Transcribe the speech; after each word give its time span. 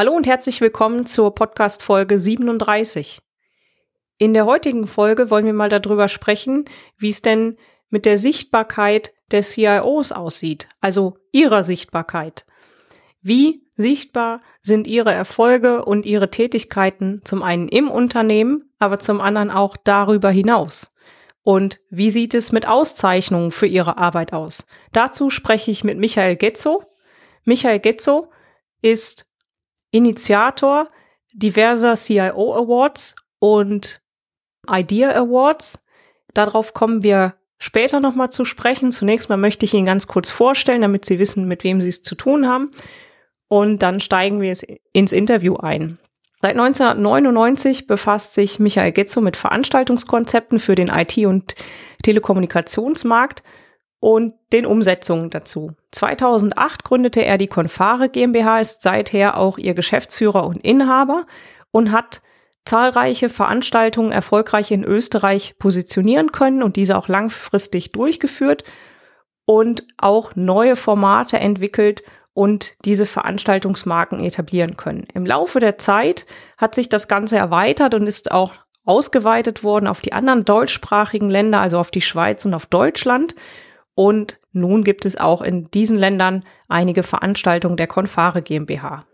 Hallo 0.00 0.12
und 0.12 0.26
herzlich 0.26 0.62
willkommen 0.62 1.04
zur 1.04 1.34
Podcast 1.34 1.82
Folge 1.82 2.18
37. 2.18 3.20
In 4.16 4.32
der 4.32 4.46
heutigen 4.46 4.86
Folge 4.86 5.28
wollen 5.28 5.44
wir 5.44 5.52
mal 5.52 5.68
darüber 5.68 6.08
sprechen, 6.08 6.64
wie 6.96 7.10
es 7.10 7.20
denn 7.20 7.58
mit 7.90 8.06
der 8.06 8.16
Sichtbarkeit 8.16 9.12
der 9.30 9.42
CIOs 9.42 10.12
aussieht, 10.12 10.70
also 10.80 11.18
ihrer 11.32 11.64
Sichtbarkeit. 11.64 12.46
Wie 13.20 13.66
sichtbar 13.74 14.40
sind 14.62 14.86
ihre 14.86 15.12
Erfolge 15.12 15.84
und 15.84 16.06
ihre 16.06 16.30
Tätigkeiten 16.30 17.20
zum 17.26 17.42
einen 17.42 17.68
im 17.68 17.90
Unternehmen, 17.90 18.72
aber 18.78 19.00
zum 19.00 19.20
anderen 19.20 19.50
auch 19.50 19.76
darüber 19.76 20.30
hinaus? 20.30 20.94
Und 21.42 21.80
wie 21.90 22.10
sieht 22.10 22.32
es 22.32 22.52
mit 22.52 22.66
Auszeichnungen 22.66 23.50
für 23.50 23.66
ihre 23.66 23.98
Arbeit 23.98 24.32
aus? 24.32 24.66
Dazu 24.92 25.28
spreche 25.28 25.70
ich 25.70 25.84
mit 25.84 25.98
Michael 25.98 26.36
Getzo. 26.36 26.84
Michael 27.44 27.80
Getzo 27.80 28.30
ist 28.80 29.29
Initiator 29.90 30.88
diverser 31.32 31.94
CIO 31.94 32.54
Awards 32.54 33.16
und 33.38 34.00
Idea 34.68 35.10
Awards. 35.14 35.84
Darauf 36.34 36.74
kommen 36.74 37.02
wir 37.02 37.34
später 37.58 38.00
nochmal 38.00 38.30
zu 38.30 38.44
sprechen. 38.44 38.92
Zunächst 38.92 39.28
mal 39.28 39.36
möchte 39.36 39.64
ich 39.64 39.74
ihn 39.74 39.86
ganz 39.86 40.06
kurz 40.06 40.30
vorstellen, 40.30 40.82
damit 40.82 41.04
Sie 41.04 41.18
wissen, 41.18 41.46
mit 41.46 41.64
wem 41.64 41.80
Sie 41.80 41.88
es 41.88 42.02
zu 42.02 42.14
tun 42.14 42.48
haben. 42.48 42.70
Und 43.48 43.82
dann 43.82 44.00
steigen 44.00 44.40
wir 44.40 44.56
ins 44.92 45.12
Interview 45.12 45.56
ein. 45.56 45.98
Seit 46.40 46.52
1999 46.52 47.86
befasst 47.86 48.32
sich 48.32 48.58
Michael 48.58 48.92
Getzo 48.92 49.20
mit 49.20 49.36
Veranstaltungskonzepten 49.36 50.58
für 50.58 50.74
den 50.74 50.88
IT- 50.88 51.26
und 51.26 51.54
Telekommunikationsmarkt 52.02 53.42
und 54.00 54.34
den 54.52 54.66
Umsetzungen 54.66 55.30
dazu. 55.30 55.72
2008 55.92 56.84
gründete 56.84 57.24
er 57.24 57.38
die 57.38 57.48
Confare 57.48 58.08
GmbH, 58.08 58.60
ist 58.60 58.82
seither 58.82 59.36
auch 59.36 59.58
ihr 59.58 59.74
Geschäftsführer 59.74 60.46
und 60.46 60.56
Inhaber 60.56 61.26
und 61.70 61.92
hat 61.92 62.22
zahlreiche 62.64 63.28
Veranstaltungen 63.28 64.12
erfolgreich 64.12 64.70
in 64.70 64.84
Österreich 64.84 65.56
positionieren 65.58 66.32
können 66.32 66.62
und 66.62 66.76
diese 66.76 66.96
auch 66.96 67.08
langfristig 67.08 67.92
durchgeführt 67.92 68.64
und 69.44 69.86
auch 69.98 70.36
neue 70.36 70.76
Formate 70.76 71.38
entwickelt 71.38 72.02
und 72.32 72.74
diese 72.84 73.06
Veranstaltungsmarken 73.06 74.20
etablieren 74.20 74.76
können. 74.76 75.06
Im 75.14 75.26
Laufe 75.26 75.58
der 75.58 75.78
Zeit 75.78 76.26
hat 76.56 76.74
sich 76.74 76.88
das 76.88 77.08
Ganze 77.08 77.36
erweitert 77.36 77.94
und 77.94 78.06
ist 78.06 78.30
auch 78.30 78.52
ausgeweitet 78.84 79.62
worden 79.62 79.86
auf 79.86 80.00
die 80.00 80.12
anderen 80.12 80.44
deutschsprachigen 80.44 81.28
Länder, 81.28 81.60
also 81.60 81.78
auf 81.78 81.90
die 81.90 82.00
Schweiz 82.00 82.44
und 82.44 82.54
auf 82.54 82.66
Deutschland. 82.66 83.34
Und 83.94 84.40
nun 84.52 84.84
gibt 84.84 85.04
es 85.04 85.18
auch 85.18 85.42
in 85.42 85.64
diesen 85.66 85.98
Ländern 85.98 86.44
einige 86.68 87.02
Veranstaltungen 87.02 87.76
der 87.76 87.86
Confare 87.86 88.42
GmbH. 88.42 89.04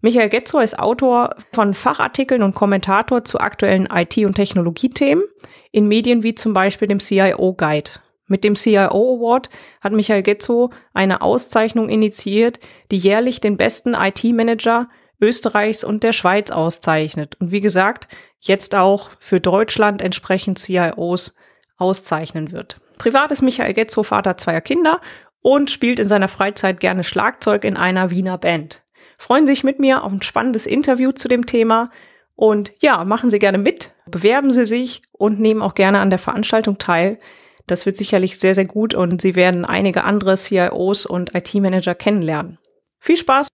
Michael 0.00 0.28
Getzo 0.28 0.60
ist 0.60 0.78
Autor 0.78 1.34
von 1.52 1.74
Fachartikeln 1.74 2.42
und 2.42 2.54
Kommentator 2.54 3.24
zu 3.24 3.40
aktuellen 3.40 3.88
IT- 3.92 4.24
und 4.24 4.34
Technologiethemen 4.34 5.24
in 5.72 5.88
Medien 5.88 6.22
wie 6.22 6.34
zum 6.34 6.52
Beispiel 6.52 6.86
dem 6.86 7.00
CIO 7.00 7.54
Guide. 7.54 7.90
Mit 8.28 8.44
dem 8.44 8.54
CIO 8.54 9.16
Award 9.16 9.50
hat 9.80 9.92
Michael 9.92 10.22
Getzo 10.22 10.70
eine 10.92 11.22
Auszeichnung 11.22 11.88
initiiert, 11.88 12.60
die 12.90 12.98
jährlich 12.98 13.40
den 13.40 13.56
besten 13.56 13.94
IT-Manager 13.94 14.86
Österreichs 15.20 15.82
und 15.82 16.04
der 16.04 16.12
Schweiz 16.12 16.50
auszeichnet. 16.50 17.36
Und 17.40 17.50
wie 17.50 17.60
gesagt, 17.60 18.06
jetzt 18.38 18.76
auch 18.76 19.10
für 19.18 19.40
Deutschland 19.40 20.00
entsprechend 20.00 20.58
CIOs 20.58 21.34
auszeichnen 21.76 22.52
wird. 22.52 22.80
Privat 22.98 23.30
ist 23.30 23.42
Michael 23.42 23.74
Getzo 23.74 24.02
Vater 24.02 24.36
zweier 24.36 24.60
Kinder 24.60 25.00
und 25.40 25.70
spielt 25.70 25.98
in 25.98 26.08
seiner 26.08 26.28
Freizeit 26.28 26.80
gerne 26.80 27.04
Schlagzeug 27.04 27.64
in 27.64 27.76
einer 27.76 28.10
Wiener 28.10 28.38
Band. 28.38 28.82
Freuen 29.16 29.46
Sie 29.46 29.54
sich 29.54 29.64
mit 29.64 29.78
mir 29.78 30.04
auf 30.04 30.12
ein 30.12 30.22
spannendes 30.22 30.66
Interview 30.66 31.12
zu 31.12 31.28
dem 31.28 31.46
Thema. 31.46 31.90
Und 32.34 32.72
ja, 32.80 33.04
machen 33.04 33.30
Sie 33.30 33.38
gerne 33.38 33.58
mit, 33.58 33.92
bewerben 34.06 34.52
Sie 34.52 34.66
sich 34.66 35.02
und 35.12 35.40
nehmen 35.40 35.62
auch 35.62 35.74
gerne 35.74 36.00
an 36.00 36.10
der 36.10 36.18
Veranstaltung 36.18 36.78
teil. 36.78 37.18
Das 37.66 37.84
wird 37.84 37.96
sicherlich 37.96 38.38
sehr, 38.38 38.54
sehr 38.54 38.64
gut 38.64 38.94
und 38.94 39.20
Sie 39.20 39.34
werden 39.34 39.64
einige 39.64 40.04
andere 40.04 40.36
CIOs 40.36 41.04
und 41.04 41.34
IT-Manager 41.34 41.94
kennenlernen. 41.94 42.58
Viel 43.00 43.16
Spaß! 43.16 43.48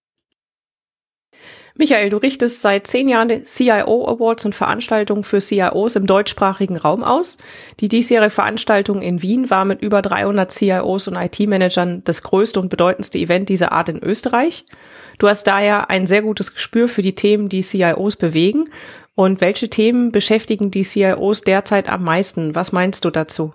Michael, 1.77 2.09
du 2.09 2.15
richtest 2.15 2.61
seit 2.61 2.87
zehn 2.87 3.09
Jahren 3.09 3.43
CIO 3.43 4.07
Awards 4.07 4.45
und 4.45 4.55
Veranstaltungen 4.55 5.25
für 5.25 5.41
CIOs 5.41 5.97
im 5.97 6.07
deutschsprachigen 6.07 6.77
Raum 6.77 7.03
aus. 7.03 7.37
Die 7.81 7.89
diesjährige 7.89 8.29
Veranstaltung 8.29 9.01
in 9.01 9.21
Wien 9.21 9.49
war 9.49 9.65
mit 9.65 9.81
über 9.81 10.01
300 10.01 10.49
CIOs 10.49 11.09
und 11.09 11.17
IT-Managern 11.17 12.01
das 12.05 12.23
größte 12.23 12.61
und 12.61 12.69
bedeutendste 12.69 13.17
Event 13.17 13.49
dieser 13.49 13.73
Art 13.73 13.89
in 13.89 14.01
Österreich. 14.01 14.65
Du 15.17 15.27
hast 15.27 15.47
daher 15.47 15.89
ein 15.89 16.07
sehr 16.07 16.21
gutes 16.21 16.53
Gespür 16.53 16.87
für 16.87 17.01
die 17.01 17.15
Themen, 17.15 17.49
die 17.49 17.61
CIOs 17.61 18.15
bewegen. 18.15 18.69
Und 19.13 19.41
welche 19.41 19.69
Themen 19.69 20.13
beschäftigen 20.13 20.71
die 20.71 20.83
CIOs 20.83 21.41
derzeit 21.41 21.89
am 21.89 22.05
meisten? 22.05 22.55
Was 22.55 22.71
meinst 22.71 23.03
du 23.03 23.09
dazu? 23.09 23.53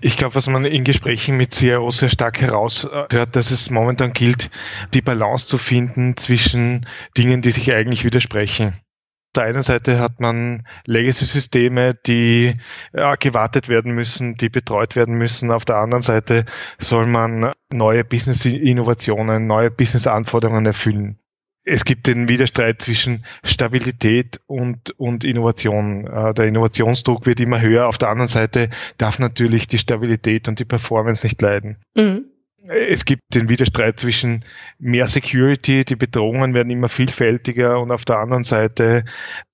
Ich 0.00 0.16
glaube, 0.16 0.34
was 0.34 0.46
man 0.46 0.64
in 0.64 0.84
Gesprächen 0.84 1.36
mit 1.36 1.52
CIOs 1.54 1.98
sehr 1.98 2.08
stark 2.08 2.40
heraushört, 2.40 3.36
dass 3.36 3.50
es 3.50 3.70
momentan 3.70 4.12
gilt, 4.12 4.50
die 4.94 5.02
Balance 5.02 5.46
zu 5.46 5.58
finden 5.58 6.16
zwischen 6.16 6.86
Dingen, 7.16 7.42
die 7.42 7.50
sich 7.50 7.72
eigentlich 7.72 8.04
widersprechen. 8.04 8.68
Auf 8.68 9.42
der 9.42 9.44
einen 9.44 9.62
Seite 9.62 9.98
hat 9.98 10.20
man 10.20 10.66
Legacy-Systeme, 10.86 11.94
die 12.06 12.54
ja, 12.94 13.16
gewartet 13.16 13.68
werden 13.68 13.92
müssen, 13.94 14.36
die 14.36 14.48
betreut 14.48 14.96
werden 14.96 15.16
müssen. 15.16 15.50
Auf 15.50 15.66
der 15.66 15.76
anderen 15.76 16.02
Seite 16.02 16.46
soll 16.78 17.04
man 17.06 17.52
neue 17.70 18.02
Business-Innovationen, 18.02 19.46
neue 19.46 19.70
Business-Anforderungen 19.70 20.64
erfüllen 20.64 21.18
es 21.66 21.84
gibt 21.84 22.06
den 22.06 22.28
Widerstreit 22.28 22.80
zwischen 22.80 23.24
Stabilität 23.44 24.40
und, 24.46 24.92
und 24.98 25.24
Innovation. 25.24 26.06
Äh, 26.06 26.32
der 26.32 26.46
Innovationsdruck 26.46 27.26
wird 27.26 27.40
immer 27.40 27.60
höher. 27.60 27.88
Auf 27.88 27.98
der 27.98 28.08
anderen 28.08 28.28
Seite 28.28 28.70
darf 28.98 29.18
natürlich 29.18 29.66
die 29.66 29.78
Stabilität 29.78 30.46
und 30.48 30.60
die 30.60 30.64
Performance 30.64 31.26
nicht 31.26 31.42
leiden. 31.42 31.76
Mhm. 31.96 32.26
Es 32.68 33.04
gibt 33.04 33.22
den 33.34 33.48
Widerstreit 33.48 34.00
zwischen 34.00 34.44
mehr 34.78 35.06
Security, 35.06 35.84
die 35.84 35.94
Bedrohungen 35.94 36.54
werden 36.54 36.70
immer 36.70 36.88
vielfältiger 36.88 37.78
und 37.80 37.92
auf 37.92 38.04
der 38.04 38.18
anderen 38.18 38.42
Seite 38.42 39.04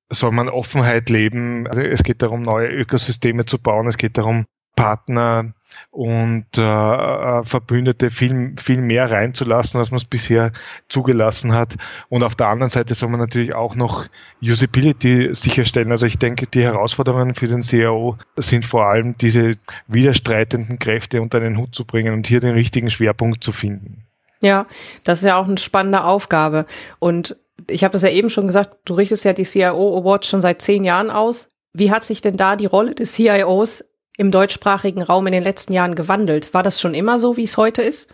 soll 0.08 0.32
man 0.32 0.48
Offenheit 0.48 1.10
leben. 1.10 1.66
Also 1.66 1.80
es 1.82 2.02
geht 2.02 2.22
darum, 2.22 2.42
neue 2.42 2.68
Ökosysteme 2.68 3.44
zu 3.44 3.58
bauen. 3.58 3.86
Es 3.86 3.98
geht 3.98 4.16
darum, 4.18 4.44
Partner 4.76 5.52
und 5.90 6.46
äh, 6.56 6.60
äh, 6.60 7.44
Verbündete 7.44 8.10
viel, 8.10 8.54
viel 8.58 8.80
mehr 8.80 9.10
reinzulassen, 9.10 9.78
als 9.78 9.90
man 9.90 9.98
es 9.98 10.04
bisher 10.04 10.52
zugelassen 10.88 11.52
hat. 11.52 11.76
Und 12.08 12.22
auf 12.22 12.34
der 12.34 12.48
anderen 12.48 12.70
Seite 12.70 12.94
soll 12.94 13.08
man 13.08 13.20
natürlich 13.20 13.54
auch 13.54 13.74
noch 13.74 14.06
Usability 14.42 15.34
sicherstellen. 15.34 15.90
Also 15.90 16.06
ich 16.06 16.18
denke, 16.18 16.46
die 16.46 16.62
Herausforderungen 16.62 17.34
für 17.34 17.48
den 17.48 17.60
CAO 17.60 18.16
sind 18.36 18.64
vor 18.64 18.86
allem 18.86 19.16
diese 19.16 19.54
widerstreitenden 19.86 20.78
Kräfte 20.78 21.20
unter 21.20 21.38
einen 21.38 21.58
Hut 21.58 21.74
zu 21.74 21.84
bringen 21.84 22.14
und 22.14 22.26
hier 22.26 22.40
den 22.40 22.54
richtigen 22.54 22.90
Schwerpunkt 22.90 23.44
zu 23.44 23.52
finden. 23.52 24.04
Ja, 24.40 24.66
das 25.04 25.20
ist 25.20 25.28
ja 25.28 25.36
auch 25.36 25.46
eine 25.46 25.58
spannende 25.58 26.04
Aufgabe. 26.04 26.66
Und 26.98 27.36
ich 27.68 27.84
habe 27.84 27.92
das 27.92 28.02
ja 28.02 28.08
eben 28.08 28.30
schon 28.30 28.46
gesagt, 28.46 28.78
du 28.84 28.94
richtest 28.94 29.24
ja 29.24 29.32
die 29.32 29.44
CIO 29.44 29.98
Awards 29.98 30.26
schon 30.26 30.42
seit 30.42 30.62
zehn 30.62 30.84
Jahren 30.84 31.10
aus. 31.10 31.50
Wie 31.72 31.90
hat 31.90 32.04
sich 32.04 32.20
denn 32.20 32.36
da 32.36 32.56
die 32.56 32.66
Rolle 32.66 32.94
des 32.94 33.12
CIOs 33.12 33.84
im 34.16 34.30
deutschsprachigen 34.30 35.02
Raum 35.02 35.26
in 35.26 35.32
den 35.32 35.42
letzten 35.42 35.72
Jahren 35.72 35.94
gewandelt? 35.94 36.54
War 36.54 36.62
das 36.62 36.80
schon 36.80 36.94
immer 36.94 37.18
so, 37.18 37.36
wie 37.36 37.44
es 37.44 37.56
heute 37.56 37.82
ist? 37.82 38.12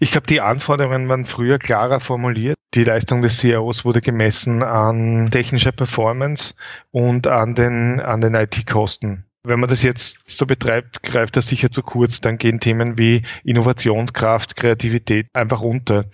Ich 0.00 0.12
glaube, 0.12 0.26
die 0.26 0.40
Anforderungen 0.40 1.08
waren 1.08 1.26
früher 1.26 1.58
klarer 1.58 2.00
formuliert. 2.00 2.56
Die 2.74 2.84
Leistung 2.84 3.22
des 3.22 3.38
CIOs 3.38 3.84
wurde 3.84 4.00
gemessen 4.00 4.62
an 4.62 5.30
technischer 5.30 5.72
Performance 5.72 6.54
und 6.90 7.26
an 7.26 7.54
den, 7.54 8.00
an 8.00 8.20
den 8.20 8.34
IT-Kosten. 8.34 9.24
Wenn 9.42 9.60
man 9.60 9.68
das 9.68 9.82
jetzt 9.82 10.18
so 10.26 10.46
betreibt, 10.46 11.02
greift 11.02 11.36
das 11.36 11.46
sicher 11.46 11.70
zu 11.70 11.82
kurz. 11.82 12.20
Dann 12.20 12.38
gehen 12.38 12.60
Themen 12.60 12.98
wie 12.98 13.22
Innovationskraft, 13.44 14.56
Kreativität 14.56 15.28
einfach 15.32 15.62
unter. 15.62 16.04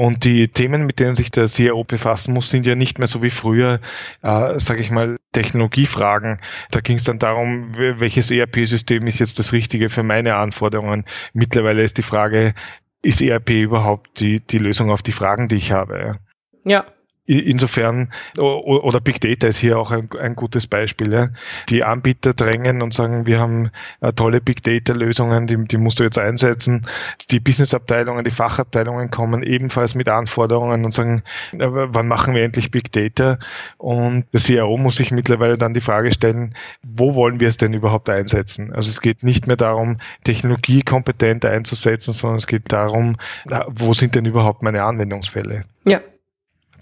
Und 0.00 0.24
die 0.24 0.48
Themen, 0.48 0.86
mit 0.86 0.98
denen 0.98 1.14
sich 1.14 1.30
der 1.30 1.46
CIO 1.46 1.84
befassen 1.84 2.32
muss, 2.32 2.48
sind 2.48 2.64
ja 2.64 2.74
nicht 2.74 2.98
mehr 2.98 3.06
so 3.06 3.22
wie 3.22 3.28
früher, 3.28 3.80
äh, 4.22 4.58
sage 4.58 4.80
ich 4.80 4.90
mal, 4.90 5.18
Technologiefragen. 5.32 6.40
Da 6.70 6.80
ging 6.80 6.96
es 6.96 7.04
dann 7.04 7.18
darum, 7.18 7.74
welches 7.76 8.30
ERP-System 8.30 9.06
ist 9.06 9.18
jetzt 9.18 9.38
das 9.38 9.52
Richtige 9.52 9.90
für 9.90 10.02
meine 10.02 10.36
Anforderungen. 10.36 11.04
Mittlerweile 11.34 11.82
ist 11.82 11.98
die 11.98 12.02
Frage, 12.02 12.54
ist 13.02 13.20
ERP 13.20 13.50
überhaupt 13.50 14.20
die, 14.20 14.40
die 14.40 14.56
Lösung 14.56 14.90
auf 14.90 15.02
die 15.02 15.12
Fragen, 15.12 15.48
die 15.48 15.56
ich 15.56 15.70
habe? 15.70 16.18
Ja, 16.64 16.86
Insofern, 17.30 18.08
oder 18.38 19.00
Big 19.00 19.20
Data 19.20 19.46
ist 19.46 19.58
hier 19.58 19.78
auch 19.78 19.92
ein, 19.92 20.08
ein 20.20 20.34
gutes 20.34 20.66
Beispiel. 20.66 21.12
Ja. 21.12 21.28
Die 21.68 21.84
Anbieter 21.84 22.34
drängen 22.34 22.82
und 22.82 22.92
sagen, 22.92 23.24
wir 23.24 23.38
haben 23.38 23.70
äh, 24.00 24.12
tolle 24.12 24.40
Big 24.40 24.64
Data 24.64 24.92
Lösungen, 24.92 25.46
die, 25.46 25.56
die 25.64 25.76
musst 25.76 26.00
du 26.00 26.02
jetzt 26.02 26.18
einsetzen. 26.18 26.88
Die 27.30 27.38
Businessabteilungen, 27.38 28.24
die 28.24 28.32
Fachabteilungen 28.32 29.12
kommen 29.12 29.44
ebenfalls 29.44 29.94
mit 29.94 30.08
Anforderungen 30.08 30.84
und 30.84 30.92
sagen, 30.92 31.22
äh, 31.52 31.58
wann 31.60 32.08
machen 32.08 32.34
wir 32.34 32.42
endlich 32.42 32.72
Big 32.72 32.90
Data? 32.90 33.38
Und 33.78 34.26
der 34.32 34.40
CIO 34.40 34.76
muss 34.76 34.96
sich 34.96 35.12
mittlerweile 35.12 35.56
dann 35.56 35.72
die 35.72 35.80
Frage 35.80 36.10
stellen, 36.10 36.56
wo 36.82 37.14
wollen 37.14 37.38
wir 37.38 37.46
es 37.46 37.58
denn 37.58 37.74
überhaupt 37.74 38.10
einsetzen? 38.10 38.72
Also 38.72 38.90
es 38.90 39.00
geht 39.00 39.22
nicht 39.22 39.46
mehr 39.46 39.56
darum, 39.56 39.98
Technologie 40.24 40.82
kompetent 40.82 41.44
einzusetzen, 41.44 42.12
sondern 42.12 42.38
es 42.38 42.48
geht 42.48 42.72
darum, 42.72 43.18
äh, 43.48 43.60
wo 43.68 43.92
sind 43.92 44.16
denn 44.16 44.24
überhaupt 44.24 44.64
meine 44.64 44.82
Anwendungsfälle? 44.82 45.62
Ja. 45.84 46.00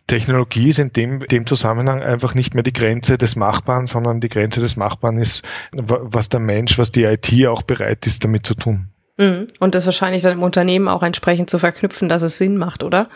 Technologie 0.08 0.70
ist 0.70 0.81
in 0.81 0.93
dem, 0.93 1.20
dem 1.20 1.46
Zusammenhang 1.46 2.02
einfach 2.02 2.34
nicht 2.34 2.55
mehr 2.55 2.64
die 2.64 2.72
Grenze 2.72 3.16
des 3.16 3.37
Machbaren, 3.37 3.87
sondern 3.87 4.20
die 4.20 4.28
Grenze 4.28 4.60
des 4.60 4.76
Machbaren 4.76 5.19
ist, 5.19 5.46
was 5.72 6.28
der 6.28 6.40
Mensch, 6.40 6.78
was 6.78 6.90
die 6.90 7.05
IT 7.05 7.32
auch 7.46 7.62
bereit 7.62 8.06
ist, 8.06 8.25
damit 8.25 8.44
zu 8.44 8.55
tun. 8.55 8.88
Mhm. 9.19 9.46
Und 9.60 9.75
das 9.75 9.87
wahrscheinlich 9.87 10.22
dann 10.22 10.32
im 10.32 10.43
Unternehmen 10.43 10.88
auch 10.88 11.02
entsprechend 11.02 11.50
zu 11.50 11.58
verknüpfen, 11.58 12.08
dass 12.08 12.22
es 12.22 12.38
Sinn 12.38 12.56
macht, 12.56 12.82
oder? 12.82 13.08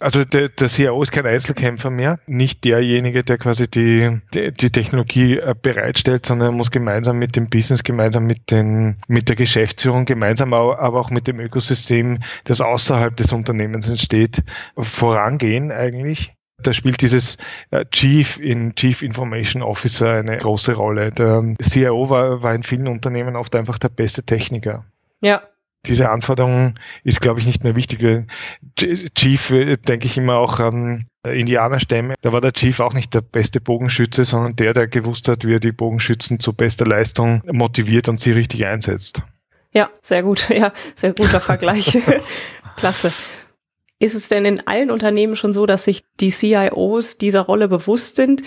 Also 0.00 0.24
der, 0.24 0.48
der 0.48 0.68
CIO 0.68 1.02
ist 1.02 1.12
kein 1.12 1.26
Einzelkämpfer 1.26 1.90
mehr, 1.90 2.18
nicht 2.26 2.64
derjenige, 2.64 3.22
der 3.22 3.36
quasi 3.36 3.70
die, 3.70 4.20
die, 4.32 4.50
die 4.50 4.70
Technologie 4.70 5.36
äh, 5.36 5.54
bereitstellt, 5.60 6.24
sondern 6.24 6.48
er 6.48 6.52
muss 6.52 6.70
gemeinsam 6.70 7.18
mit 7.18 7.36
dem 7.36 7.50
Business, 7.50 7.84
gemeinsam 7.84 8.24
mit, 8.24 8.50
den, 8.50 8.96
mit 9.08 9.28
der 9.28 9.36
Geschäftsführung, 9.36 10.06
gemeinsam 10.06 10.54
aber 10.54 10.98
auch 10.98 11.10
mit 11.10 11.26
dem 11.26 11.38
Ökosystem, 11.38 12.20
das 12.44 12.62
außerhalb 12.62 13.14
des 13.14 13.34
Unternehmens 13.34 13.90
entsteht, 13.90 14.42
vorangehen 14.78 15.70
eigentlich. 15.70 16.32
Da 16.62 16.72
spielt 16.72 17.02
dieses 17.02 17.36
äh, 17.70 17.84
Chief 17.90 18.38
in 18.38 18.74
Chief 18.76 19.02
Information 19.02 19.62
Officer 19.62 20.14
eine 20.14 20.38
große 20.38 20.72
Rolle. 20.72 21.10
Der 21.10 21.42
CIO 21.62 22.08
war, 22.08 22.42
war 22.42 22.54
in 22.54 22.62
vielen 22.62 22.88
Unternehmen 22.88 23.36
oft 23.36 23.54
einfach 23.54 23.78
der 23.78 23.90
beste 23.90 24.22
Techniker. 24.22 24.86
Ja, 25.20 25.42
diese 25.86 26.10
Anforderung 26.10 26.78
ist, 27.04 27.20
glaube 27.20 27.40
ich, 27.40 27.46
nicht 27.46 27.64
mehr 27.64 27.74
wichtig. 27.74 28.26
Chief 29.14 29.50
äh, 29.50 29.76
denke 29.76 30.06
ich 30.06 30.16
immer 30.16 30.36
auch 30.36 30.60
an 30.60 31.06
Indianerstämme. 31.24 32.14
Da 32.20 32.32
war 32.32 32.40
der 32.40 32.52
Chief 32.52 32.80
auch 32.80 32.94
nicht 32.94 33.14
der 33.14 33.20
beste 33.20 33.60
Bogenschütze, 33.60 34.24
sondern 34.24 34.56
der, 34.56 34.72
der 34.72 34.88
gewusst 34.88 35.28
hat, 35.28 35.44
wie 35.44 35.54
er 35.54 35.60
die 35.60 35.72
Bogenschützen 35.72 36.40
zu 36.40 36.52
bester 36.52 36.86
Leistung 36.86 37.42
motiviert 37.50 38.08
und 38.08 38.20
sie 38.20 38.32
richtig 38.32 38.66
einsetzt. 38.66 39.22
Ja, 39.72 39.90
sehr 40.02 40.22
gut. 40.22 40.48
Ja, 40.50 40.72
sehr 40.96 41.12
guter 41.12 41.40
Vergleich. 41.40 41.96
Klasse. 42.76 43.12
Ist 43.98 44.14
es 44.14 44.28
denn 44.28 44.46
in 44.46 44.66
allen 44.66 44.90
Unternehmen 44.90 45.36
schon 45.36 45.52
so, 45.52 45.66
dass 45.66 45.84
sich 45.84 46.04
die 46.20 46.30
CIOs 46.30 47.18
dieser 47.18 47.42
Rolle 47.42 47.68
bewusst 47.68 48.16
sind? 48.16 48.42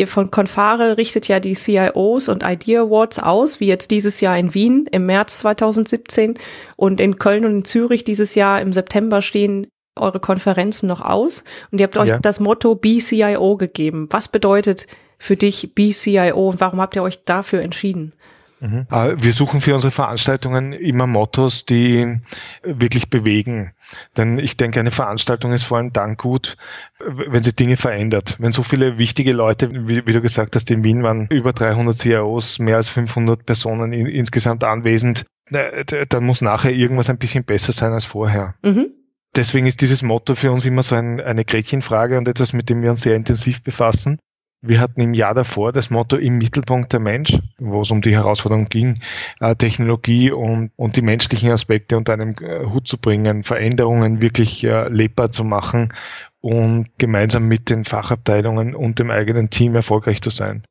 Ihr 0.00 0.06
von 0.06 0.30
Confare 0.30 0.96
richtet 0.96 1.28
ja 1.28 1.40
die 1.40 1.52
CIOs 1.52 2.30
und 2.30 2.42
Idea 2.42 2.84
Awards 2.84 3.18
aus, 3.18 3.60
wie 3.60 3.66
jetzt 3.66 3.90
dieses 3.90 4.22
Jahr 4.22 4.38
in 4.38 4.54
Wien 4.54 4.88
im 4.90 5.04
März 5.04 5.40
2017 5.40 6.38
und 6.76 7.02
in 7.02 7.18
Köln 7.18 7.44
und 7.44 7.52
in 7.52 7.64
Zürich 7.66 8.02
dieses 8.02 8.34
Jahr 8.34 8.62
im 8.62 8.72
September 8.72 9.20
stehen 9.20 9.66
eure 9.96 10.18
Konferenzen 10.18 10.86
noch 10.86 11.02
aus 11.02 11.44
und 11.70 11.80
ihr 11.80 11.84
habt 11.84 11.98
euch 11.98 12.08
ja. 12.08 12.18
das 12.18 12.40
Motto 12.40 12.76
BCIO 12.76 13.58
gegeben. 13.58 14.06
Was 14.08 14.28
bedeutet 14.28 14.86
für 15.18 15.36
dich 15.36 15.74
BCIO 15.74 16.48
und 16.48 16.62
warum 16.62 16.80
habt 16.80 16.96
ihr 16.96 17.02
euch 17.02 17.22
dafür 17.26 17.60
entschieden? 17.60 18.14
Mhm. 18.60 18.86
Äh, 18.90 19.16
wir 19.18 19.32
suchen 19.32 19.60
für 19.60 19.74
unsere 19.74 19.90
Veranstaltungen 19.90 20.72
immer 20.72 21.06
Mottos, 21.06 21.64
die 21.64 22.20
wirklich 22.62 23.10
bewegen. 23.10 23.72
Denn 24.16 24.38
ich 24.38 24.56
denke, 24.56 24.78
eine 24.80 24.90
Veranstaltung 24.90 25.52
ist 25.52 25.64
vor 25.64 25.78
allem 25.78 25.92
dann 25.92 26.16
gut, 26.16 26.56
wenn 26.98 27.42
sie 27.42 27.54
Dinge 27.54 27.76
verändert. 27.76 28.36
Wenn 28.38 28.52
so 28.52 28.62
viele 28.62 28.98
wichtige 28.98 29.32
Leute, 29.32 29.70
wie, 29.88 30.06
wie 30.06 30.12
du 30.12 30.20
gesagt 30.20 30.54
hast, 30.54 30.70
in 30.70 30.84
Wien 30.84 31.02
waren 31.02 31.26
über 31.30 31.52
300 31.52 31.98
CIOs, 31.98 32.58
mehr 32.58 32.76
als 32.76 32.88
500 32.90 33.44
Personen 33.44 33.92
in, 33.92 34.06
insgesamt 34.06 34.62
anwesend, 34.62 35.24
dann 35.50 36.24
muss 36.24 36.42
nachher 36.42 36.70
irgendwas 36.70 37.10
ein 37.10 37.18
bisschen 37.18 37.44
besser 37.44 37.72
sein 37.72 37.92
als 37.92 38.04
vorher. 38.04 38.54
Mhm. 38.62 38.90
Deswegen 39.34 39.66
ist 39.66 39.80
dieses 39.80 40.02
Motto 40.02 40.34
für 40.34 40.50
uns 40.50 40.66
immer 40.66 40.82
so 40.82 40.94
ein, 40.96 41.20
eine 41.20 41.44
Gretchenfrage 41.44 42.18
und 42.18 42.26
etwas, 42.26 42.52
mit 42.52 42.68
dem 42.68 42.82
wir 42.82 42.90
uns 42.90 43.02
sehr 43.02 43.16
intensiv 43.16 43.62
befassen. 43.62 44.18
Wir 44.62 44.80
hatten 44.80 45.00
im 45.00 45.14
Jahr 45.14 45.32
davor 45.32 45.72
das 45.72 45.88
Motto 45.88 46.16
im 46.16 46.36
Mittelpunkt 46.36 46.92
der 46.92 47.00
Mensch, 47.00 47.38
wo 47.58 47.80
es 47.80 47.90
um 47.90 48.02
die 48.02 48.14
Herausforderung 48.14 48.66
ging, 48.66 49.00
äh, 49.40 49.56
Technologie 49.56 50.30
und, 50.30 50.70
und 50.76 50.96
die 50.96 51.02
menschlichen 51.02 51.50
Aspekte 51.50 51.96
unter 51.96 52.12
einem 52.12 52.34
äh, 52.42 52.66
Hut 52.66 52.86
zu 52.86 52.98
bringen, 52.98 53.42
Veränderungen 53.42 54.20
wirklich 54.20 54.62
äh, 54.64 54.88
lebbar 54.88 55.30
zu 55.30 55.44
machen 55.44 55.94
und 56.42 56.90
gemeinsam 56.98 57.44
mit 57.48 57.70
den 57.70 57.84
Fachabteilungen 57.84 58.74
und 58.74 58.98
dem 58.98 59.10
eigenen 59.10 59.48
Team 59.48 59.74
erfolgreich 59.74 60.20
zu 60.20 60.28
sein. 60.28 60.62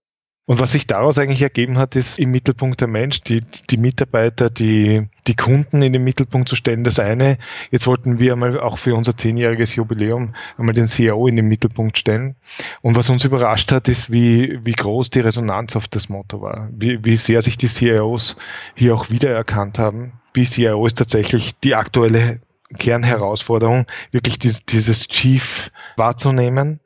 Und 0.50 0.60
was 0.60 0.72
sich 0.72 0.88
daraus 0.88 1.20
eigentlich 1.20 1.44
ergeben 1.44 1.78
hat, 1.78 1.96
ist 1.96 2.18
im 2.18 2.32
Mittelpunkt 2.32 2.82
der 2.82 2.88
Mensch, 2.88 3.22
die, 3.22 3.42
die 3.70 3.78
Mitarbeiter, 3.78 4.50
die, 4.50 5.08
die 5.28 5.36
Kunden 5.36 5.84
in 5.84 5.94
den 5.94 6.04
Mittelpunkt 6.04 6.50
zu 6.50 6.56
stellen, 6.56 6.84
das 6.84 6.98
eine. 6.98 7.38
Jetzt 7.70 7.86
wollten 7.86 8.18
wir 8.18 8.34
einmal 8.34 8.60
auch 8.60 8.80
für 8.80 8.96
unser 8.96 9.16
zehnjähriges 9.16 9.76
Jubiläum 9.76 10.34
einmal 10.58 10.74
den 10.74 10.88
CIO 10.88 11.28
in 11.28 11.36
den 11.36 11.46
Mittelpunkt 11.46 12.00
stellen. 12.00 12.36
Und 12.82 12.96
was 12.96 13.10
uns 13.10 13.26
überrascht 13.26 13.72
hat, 13.72 13.90
ist, 13.90 14.12
wie, 14.12 14.60
wie 14.66 14.72
groß 14.72 15.12
die 15.12 15.20
Resonanz 15.20 15.76
auf 15.76 15.88
das 15.88 16.10
Motto 16.10 16.42
war, 16.42 16.68
wie, 16.72 17.06
wie 17.06 17.16
sehr 17.16 17.44
sich 17.44 17.56
die 17.56 17.68
CIOs 17.68 18.36
hier 18.74 18.96
auch 18.96 19.12
wiedererkannt 19.12 19.78
haben. 19.78 20.14
BCIO 20.34 20.84
ist 20.88 20.98
tatsächlich 20.98 21.60
die 21.60 21.76
aktuelle 21.76 22.42
Kernherausforderung, 22.76 23.86
wirklich 24.10 24.40
dieses, 24.40 24.66
dieses 24.66 25.08
Chief 25.10 25.70
wahrzunehmen 25.96 26.80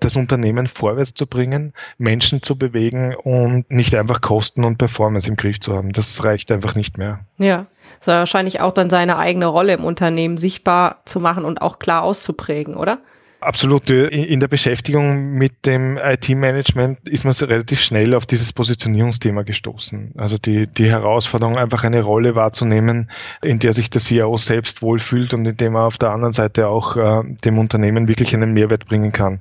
das 0.00 0.16
Unternehmen 0.16 0.66
vorwärts 0.66 1.14
zu 1.14 1.26
bringen, 1.26 1.72
Menschen 1.96 2.42
zu 2.42 2.56
bewegen 2.56 3.14
und 3.14 3.70
nicht 3.70 3.94
einfach 3.94 4.20
Kosten 4.20 4.64
und 4.64 4.78
Performance 4.78 5.28
im 5.28 5.36
Griff 5.36 5.60
zu 5.60 5.74
haben. 5.74 5.92
Das 5.92 6.24
reicht 6.24 6.52
einfach 6.52 6.74
nicht 6.74 6.98
mehr. 6.98 7.20
Ja, 7.38 7.66
das 7.98 8.00
ist 8.00 8.06
wahrscheinlich 8.06 8.60
auch 8.60 8.72
dann 8.72 8.90
seine 8.90 9.18
eigene 9.18 9.46
Rolle 9.46 9.74
im 9.74 9.84
Unternehmen 9.84 10.36
sichtbar 10.36 11.02
zu 11.04 11.20
machen 11.20 11.44
und 11.44 11.62
auch 11.62 11.78
klar 11.78 12.02
auszuprägen, 12.02 12.76
oder? 12.76 13.00
Absolut. 13.40 13.88
In 13.88 14.40
der 14.40 14.48
Beschäftigung 14.48 15.34
mit 15.34 15.64
dem 15.64 15.96
IT-Management 15.96 17.08
ist 17.08 17.24
man 17.24 17.32
relativ 17.32 17.80
schnell 17.80 18.14
auf 18.14 18.26
dieses 18.26 18.52
Positionierungsthema 18.52 19.42
gestoßen. 19.42 20.12
Also 20.16 20.38
die, 20.38 20.66
die 20.66 20.90
Herausforderung, 20.90 21.56
einfach 21.56 21.84
eine 21.84 22.02
Rolle 22.02 22.34
wahrzunehmen, 22.34 23.10
in 23.42 23.60
der 23.60 23.72
sich 23.74 23.90
der 23.90 24.00
CIO 24.00 24.36
selbst 24.38 24.82
wohlfühlt 24.82 25.34
und 25.34 25.46
in 25.46 25.56
dem 25.56 25.76
er 25.76 25.84
auf 25.84 25.98
der 25.98 26.10
anderen 26.10 26.32
Seite 26.32 26.66
auch 26.66 26.96
äh, 26.96 27.22
dem 27.44 27.58
Unternehmen 27.58 28.08
wirklich 28.08 28.34
einen 28.34 28.54
Mehrwert 28.54 28.86
bringen 28.86 29.12
kann. 29.12 29.38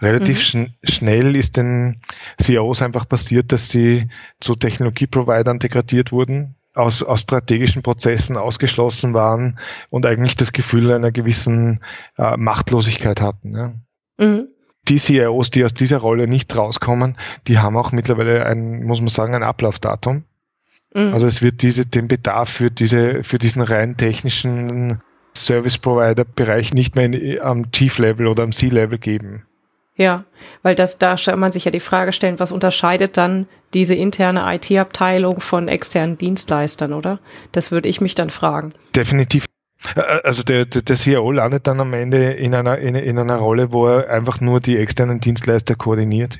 Relativ 0.00 0.36
mhm. 0.36 0.42
schn 0.42 0.74
schnell 0.82 1.36
ist 1.36 1.56
den 1.56 2.00
CEOs 2.40 2.82
einfach 2.82 3.08
passiert, 3.08 3.52
dass 3.52 3.68
sie 3.68 4.08
zu 4.40 4.54
Technologieprovidern 4.54 5.58
degradiert 5.58 6.12
wurden, 6.12 6.56
aus, 6.74 7.02
aus 7.02 7.20
strategischen 7.20 7.82
Prozessen 7.82 8.36
ausgeschlossen 8.36 9.12
waren 9.14 9.58
und 9.90 10.06
eigentlich 10.06 10.36
das 10.36 10.52
Gefühl 10.52 10.90
einer 10.92 11.12
gewissen 11.12 11.80
äh, 12.16 12.36
Machtlosigkeit 12.36 13.20
hatten. 13.20 13.56
Ja. 13.56 13.74
Mhm. 14.18 14.48
Die 14.88 14.96
CIOs, 14.96 15.50
die 15.50 15.64
aus 15.64 15.74
dieser 15.74 15.98
Rolle 15.98 16.26
nicht 16.26 16.56
rauskommen, 16.56 17.16
die 17.46 17.58
haben 17.58 17.76
auch 17.76 17.92
mittlerweile 17.92 18.46
ein, 18.46 18.82
muss 18.84 19.00
man 19.00 19.08
sagen, 19.08 19.34
ein 19.34 19.42
Ablaufdatum. 19.42 20.24
Mhm. 20.94 21.12
Also 21.12 21.26
es 21.26 21.42
wird 21.42 21.62
diese, 21.62 21.84
den 21.84 22.08
Bedarf 22.08 22.48
für 22.48 22.70
diese, 22.70 23.22
für 23.22 23.38
diesen 23.38 23.62
rein 23.62 23.96
technischen 23.96 25.02
Service 25.36 25.78
Provider 25.78 26.24
Bereich 26.24 26.72
nicht 26.72 26.96
mehr 26.96 27.06
in, 27.06 27.40
am 27.40 27.70
Chief 27.72 27.98
Level 27.98 28.26
oder 28.26 28.42
am 28.42 28.52
C-Level 28.52 28.98
geben. 28.98 29.44
Ja, 30.00 30.24
weil 30.62 30.74
das, 30.74 30.96
da 30.96 31.16
kann 31.16 31.38
man 31.38 31.52
sich 31.52 31.66
ja 31.66 31.70
die 31.70 31.78
Frage 31.78 32.14
stellen, 32.14 32.40
was 32.40 32.52
unterscheidet 32.52 33.18
dann 33.18 33.46
diese 33.74 33.94
interne 33.94 34.46
IT-Abteilung 34.54 35.42
von 35.42 35.68
externen 35.68 36.16
Dienstleistern, 36.16 36.94
oder? 36.94 37.18
Das 37.52 37.70
würde 37.70 37.90
ich 37.90 38.00
mich 38.00 38.14
dann 38.14 38.30
fragen. 38.30 38.72
Definitiv. 38.96 39.44
Also 40.24 40.42
der, 40.42 40.64
der, 40.64 40.80
der 40.80 40.96
CIO 40.96 41.30
landet 41.30 41.66
dann 41.66 41.80
am 41.80 41.92
Ende 41.92 42.32
in 42.32 42.54
einer, 42.54 42.78
in, 42.78 42.94
in 42.94 43.18
einer 43.18 43.36
Rolle, 43.36 43.74
wo 43.74 43.88
er 43.88 44.08
einfach 44.08 44.40
nur 44.40 44.60
die 44.60 44.78
externen 44.78 45.20
Dienstleister 45.20 45.74
koordiniert. 45.74 46.38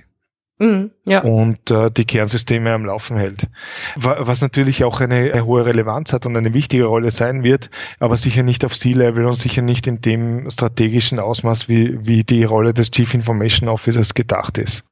Mhm, 0.61 0.91
ja. 1.07 1.23
und 1.23 1.71
äh, 1.71 1.91
die 1.91 2.05
Kernsysteme 2.05 2.75
am 2.75 2.85
Laufen 2.85 3.17
hält. 3.17 3.49
Was 3.97 4.43
natürlich 4.43 4.85
auch 4.85 5.01
eine, 5.01 5.47
hohe 5.47 5.65
Relevanz 5.65 6.13
hat 6.13 6.27
und 6.27 6.37
eine 6.37 6.53
wichtige 6.53 6.85
Rolle 6.85 7.11
sein 7.11 7.43
wird, 7.43 7.71
aber 7.99 8.19
sicher 8.19 8.43
nicht 8.43 8.67
auf 8.67 8.79
C-Level 8.79 9.25
und 9.25 9.37
sicher 9.37 9.63
nicht 9.63 9.87
in 9.87 10.03
dem 10.03 10.51
strategischen 10.51 11.19
Ausmaß, 11.19 11.71
wie, 11.71 12.07
wie 12.07 12.25
die 12.25 12.45
Rolle 12.45 12.75
des 12.75 12.91
Chief 12.91 13.15
Information 13.15 13.71
Officers 13.71 14.13
gedacht 14.13 14.59
ist. 14.59 14.87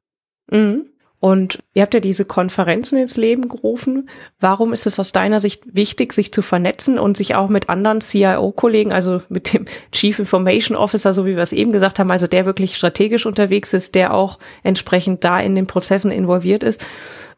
Mhm. 0.51 0.88
Und 1.21 1.59
ihr 1.75 1.83
habt 1.83 1.95
ja 1.95 2.01
diese 2.01 2.25
Konferenzen 2.25 2.97
ins 2.99 3.17
Leben 3.17 3.49
gerufen. 3.49 4.09
Warum 4.39 4.73
ist 4.73 4.87
es 4.87 5.01
aus 5.01 5.11
deiner 5.11 5.41
Sicht 5.41 5.63
wichtig, 5.67 6.13
sich 6.13 6.33
zu 6.33 6.43
vernetzen 6.43 6.99
und 6.99 7.17
sich 7.17 7.35
auch 7.35 7.49
mit 7.49 7.69
anderen 7.69 8.01
CIO-Kollegen, 8.01 8.93
also 8.93 9.23
mit 9.29 9.53
dem 9.53 9.67
Chief 9.93 10.19
Information 10.19 10.77
Officer, 10.77 11.13
so 11.13 11.27
wie 11.27 11.35
wir 11.35 11.43
es 11.43 11.53
eben 11.53 11.73
gesagt 11.73 11.99
haben, 11.99 12.11
also 12.11 12.29
der 12.29 12.47
wirklich 12.47 12.77
strategisch 12.77 13.27
unterwegs 13.27 13.73
ist, 13.73 13.97
der 13.97 14.15
auch 14.15 14.39
entsprechend 14.63 15.25
da 15.25 15.41
in 15.41 15.57
den 15.57 15.67
Prozessen 15.67 16.13
involviert 16.13 16.63
ist, 16.63 16.87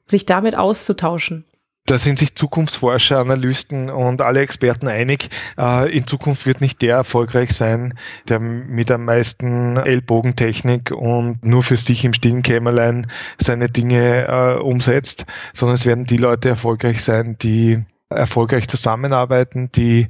sich 0.06 0.26
damit 0.26 0.56
auszutauschen? 0.56 1.44
Da 1.90 1.98
sind 1.98 2.20
sich 2.20 2.36
Zukunftsforscher, 2.36 3.18
Analysten 3.18 3.90
und 3.90 4.22
alle 4.22 4.40
Experten 4.40 4.86
einig, 4.86 5.28
äh, 5.58 5.90
in 5.90 6.06
Zukunft 6.06 6.46
wird 6.46 6.60
nicht 6.60 6.80
der 6.82 6.94
erfolgreich 6.94 7.52
sein, 7.52 7.94
der 8.28 8.38
mit 8.38 8.92
am 8.92 9.04
meisten 9.04 9.76
Ellbogentechnik 9.76 10.92
und 10.92 11.44
nur 11.44 11.64
für 11.64 11.76
sich 11.76 12.04
im 12.04 12.12
stillen 12.12 12.42
Kämmerlein 12.42 13.08
seine 13.38 13.68
Dinge 13.68 14.28
äh, 14.28 14.60
umsetzt, 14.60 15.26
sondern 15.52 15.74
es 15.74 15.84
werden 15.84 16.06
die 16.06 16.16
Leute 16.16 16.50
erfolgreich 16.50 17.02
sein, 17.02 17.36
die 17.38 17.82
erfolgreich 18.08 18.68
zusammenarbeiten, 18.68 19.72
die 19.72 20.08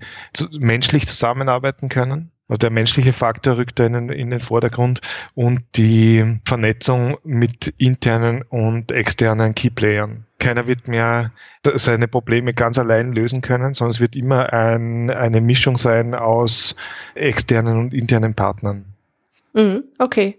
menschlich 0.58 1.06
zusammenarbeiten 1.06 1.88
können 1.88 2.30
also 2.50 2.58
der 2.58 2.70
menschliche 2.70 3.12
Faktor 3.12 3.58
rückt 3.58 3.78
da 3.78 3.86
in, 3.86 4.08
in, 4.08 4.30
den 4.30 4.40
Vordergrund 4.40 5.00
und 5.34 5.62
die 5.76 6.40
Vernetzung 6.44 7.16
mit 7.22 7.72
internen 7.78 8.42
und 8.42 8.90
externen 8.90 9.54
Keyplayern. 9.54 10.26
Keiner 10.40 10.66
wird 10.66 10.88
mehr 10.88 11.30
seine 11.64 12.08
Probleme 12.08 12.52
ganz 12.52 12.76
allein 12.76 13.12
lösen 13.12 13.40
können, 13.40 13.72
sondern 13.72 13.92
es 13.92 14.00
wird 14.00 14.16
immer 14.16 14.52
ein, 14.52 15.10
eine 15.10 15.40
Mischung 15.40 15.76
sein 15.76 16.16
aus 16.16 16.74
externen 17.14 17.78
und 17.78 17.94
internen 17.94 18.34
Partnern. 18.34 18.84
Mhm, 19.54 19.84
okay 20.00 20.36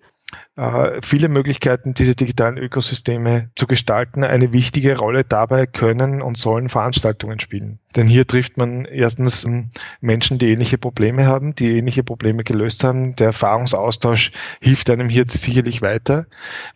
äh, 0.57 1.01
viele 1.01 1.29
Möglichkeiten, 1.29 1.93
diese 1.93 2.15
digitalen 2.15 2.57
Ökosysteme 2.57 3.49
zu 3.55 3.67
gestalten. 3.67 4.23
Eine 4.23 4.53
wichtige 4.53 4.97
Rolle 4.97 5.23
dabei 5.23 5.65
können 5.65 6.21
und 6.21 6.37
sollen 6.37 6.69
Veranstaltungen 6.69 7.39
spielen. 7.39 7.79
Denn 7.95 8.07
hier 8.07 8.25
trifft 8.25 8.57
man 8.57 8.85
erstens 8.85 9.43
ähm, 9.43 9.69
Menschen, 9.99 10.37
die 10.37 10.51
ähnliche 10.51 10.77
Probleme 10.77 11.25
haben, 11.25 11.55
die 11.55 11.77
ähnliche 11.77 12.03
Probleme 12.03 12.43
gelöst 12.43 12.83
haben. 12.83 13.15
Der 13.15 13.27
Erfahrungsaustausch 13.27 14.31
hilft 14.61 14.89
einem 14.89 15.09
hier 15.09 15.25
sicherlich 15.27 15.81
weiter. 15.81 16.27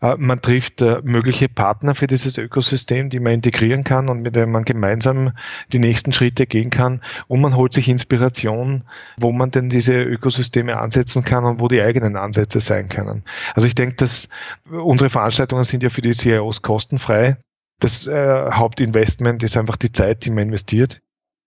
Äh, 0.02 0.16
man 0.18 0.42
trifft 0.42 0.82
äh, 0.82 1.02
mögliche 1.04 1.48
Partner 1.50 1.96
für 1.96 2.08
dieses 2.08 2.38
Ökosystem, 2.38 3.10
die 3.10 3.20
man 3.20 3.34
integrieren 3.34 3.84
kann 3.84 4.10
und 4.10 4.22
mit 4.22 4.36
denen 4.36 4.52
man 4.52 4.66
gemeinsam 4.66 5.32
die 5.72 5.80
nächsten 5.80 6.14
Schritte 6.14 6.48
gehen 6.48 6.70
kann. 6.70 7.02
Und 7.28 7.42
man 7.42 7.56
holt 7.56 7.74
sich 7.74 7.88
Inspiration, 7.88 8.84
wo 9.18 9.32
man 9.32 9.52
denn 9.52 9.70
diese 9.70 10.04
Ökosysteme 10.04 10.78
ansetzen 10.78 11.24
kann 11.24 11.46
und 11.46 11.60
wo 11.60 11.68
die 11.68 11.82
eigenen 11.82 12.16
Ansätze 12.16 12.60
sein 12.60 12.90
können. 12.90 13.24
Also 13.54 13.68
ich 13.68 13.76
denke, 13.76 13.96
dass 13.96 14.30
unsere 14.70 15.10
Veranstaltungen 15.10 15.64
sind 15.64 15.84
ja 15.84 15.90
für 15.90 16.02
die 16.02 16.12
CIOs 16.12 16.62
kostenfrei. 16.62 17.38
Das 17.80 18.08
äh, 18.08 18.52
Hauptinvestment 18.52 19.44
ist 19.44 19.58
einfach 19.58 19.76
die 19.76 19.92
Zeit, 19.92 20.26
die 20.26 20.30
man 20.30 20.46
investiert. 20.46 21.02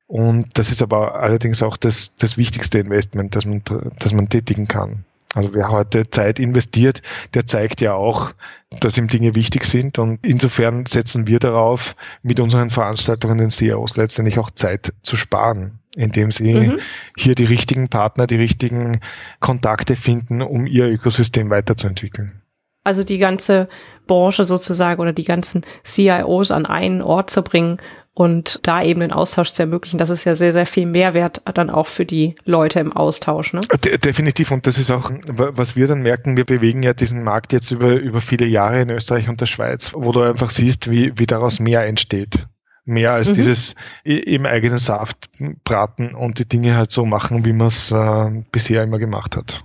Und 0.09 0.59
das 0.59 0.71
ist 0.71 0.83
aber 0.83 1.21
allerdings 1.21 1.63
auch 1.63 1.77
das, 1.77 2.17
das 2.17 2.39
wichtigste 2.39 2.79
Investment, 2.79 3.37
das 3.37 3.45
man, 3.45 3.63
das 3.99 4.13
man 4.13 4.31
tätigen 4.31 4.67
kann. 4.67 5.05
Also 5.35 5.53
wer 5.53 5.69
heute 5.69 6.09
Zeit 6.09 6.39
investiert, 6.39 7.03
der 7.35 7.47
zeigt 7.47 7.83
ja 7.83 7.93
auch, 7.93 8.33
dass 8.81 8.97
ihm 8.97 9.09
Dinge 9.09 9.35
wichtig 9.35 9.67
sind. 9.67 9.99
Und 9.99 10.21
insofern 10.25 10.87
setzen 10.87 11.27
wir 11.27 11.39
darauf, 11.39 11.95
mit 12.23 12.41
unseren 12.41 12.71
Veranstaltungen 12.71 13.37
den 13.37 13.51
CEOs 13.51 13.99
letztendlich 13.99 14.39
auch 14.39 14.51
Zeit 14.51 14.95
zu 15.03 15.17
sparen, 15.17 15.81
indem 15.95 16.31
sie 16.31 16.55
mhm. 16.55 16.81
hier 17.15 17.35
die 17.35 17.45
richtigen 17.45 17.91
Partner, 17.91 18.27
die 18.27 18.37
richtigen 18.37 19.01
Kontakte 19.41 19.95
finden, 19.95 20.41
um 20.41 20.67
ihr 20.67 20.87
Ökosystem 20.87 21.51
weiterzuentwickeln. 21.51 22.41
Also 22.89 23.05
die 23.05 23.19
ganze 23.19 23.69
Branche 24.07 24.45
sozusagen 24.45 24.99
oder 25.03 25.13
die 25.13 25.25
ganzen 25.25 25.63
CIOs 25.85 26.51
an 26.51 26.65
einen 26.65 27.03
Ort 27.03 27.29
zu 27.29 27.43
bringen 27.43 27.77
und 28.15 28.61
da 28.63 28.83
eben 28.83 29.01
den 29.01 29.13
Austausch 29.13 29.53
zu 29.53 29.63
ermöglichen, 29.63 29.99
das 29.99 30.09
ist 30.09 30.25
ja 30.25 30.35
sehr, 30.35 30.55
sehr 30.55 30.65
viel 30.65 30.87
Mehrwert 30.87 31.43
dann 31.53 31.69
auch 31.69 31.87
für 31.87 32.07
die 32.07 32.35
Leute 32.47 32.81
im 32.81 32.95
Austausch. 32.95 33.53
Ne? 33.53 33.61
De 33.85 33.99
definitiv 33.99 34.51
und 34.51 34.67
das 34.67 34.79
ist 34.79 34.91
auch, 34.91 35.11
was 35.29 35.77
wir 35.77 35.87
dann 35.87 36.01
merken, 36.01 36.39
wir 36.39 36.47
bewegen 36.47 36.83
ja 36.83 36.95
diesen 36.95 37.23
Markt 37.23 37.53
jetzt 37.53 37.71
über, 37.73 37.97
über 37.97 38.23
viele 38.23 38.47
Jahre 38.47 38.81
in 38.81 38.89
Österreich 38.89 39.29
und 39.29 39.43
der 39.43 39.47
Schweiz, 39.47 39.93
wo 39.95 40.13
du 40.13 40.23
einfach 40.23 40.49
siehst, 40.49 40.91
wie, 40.91 41.13
wie 41.19 41.27
daraus 41.27 41.61
mehr 41.61 41.85
entsteht. 41.85 42.47
Mehr 42.87 43.13
als 43.13 43.29
mhm. 43.29 43.35
dieses 43.35 43.75
im 44.03 44.47
eigenen 44.47 44.79
Saft 44.79 45.29
braten 45.63 46.15
und 46.15 46.39
die 46.39 46.49
Dinge 46.49 46.75
halt 46.75 46.91
so 46.91 47.05
machen, 47.05 47.45
wie 47.45 47.53
man 47.53 47.67
es 47.67 47.93
äh, 47.93 48.31
bisher 48.51 48.83
immer 48.83 48.99
gemacht 48.99 49.37
hat. 49.37 49.63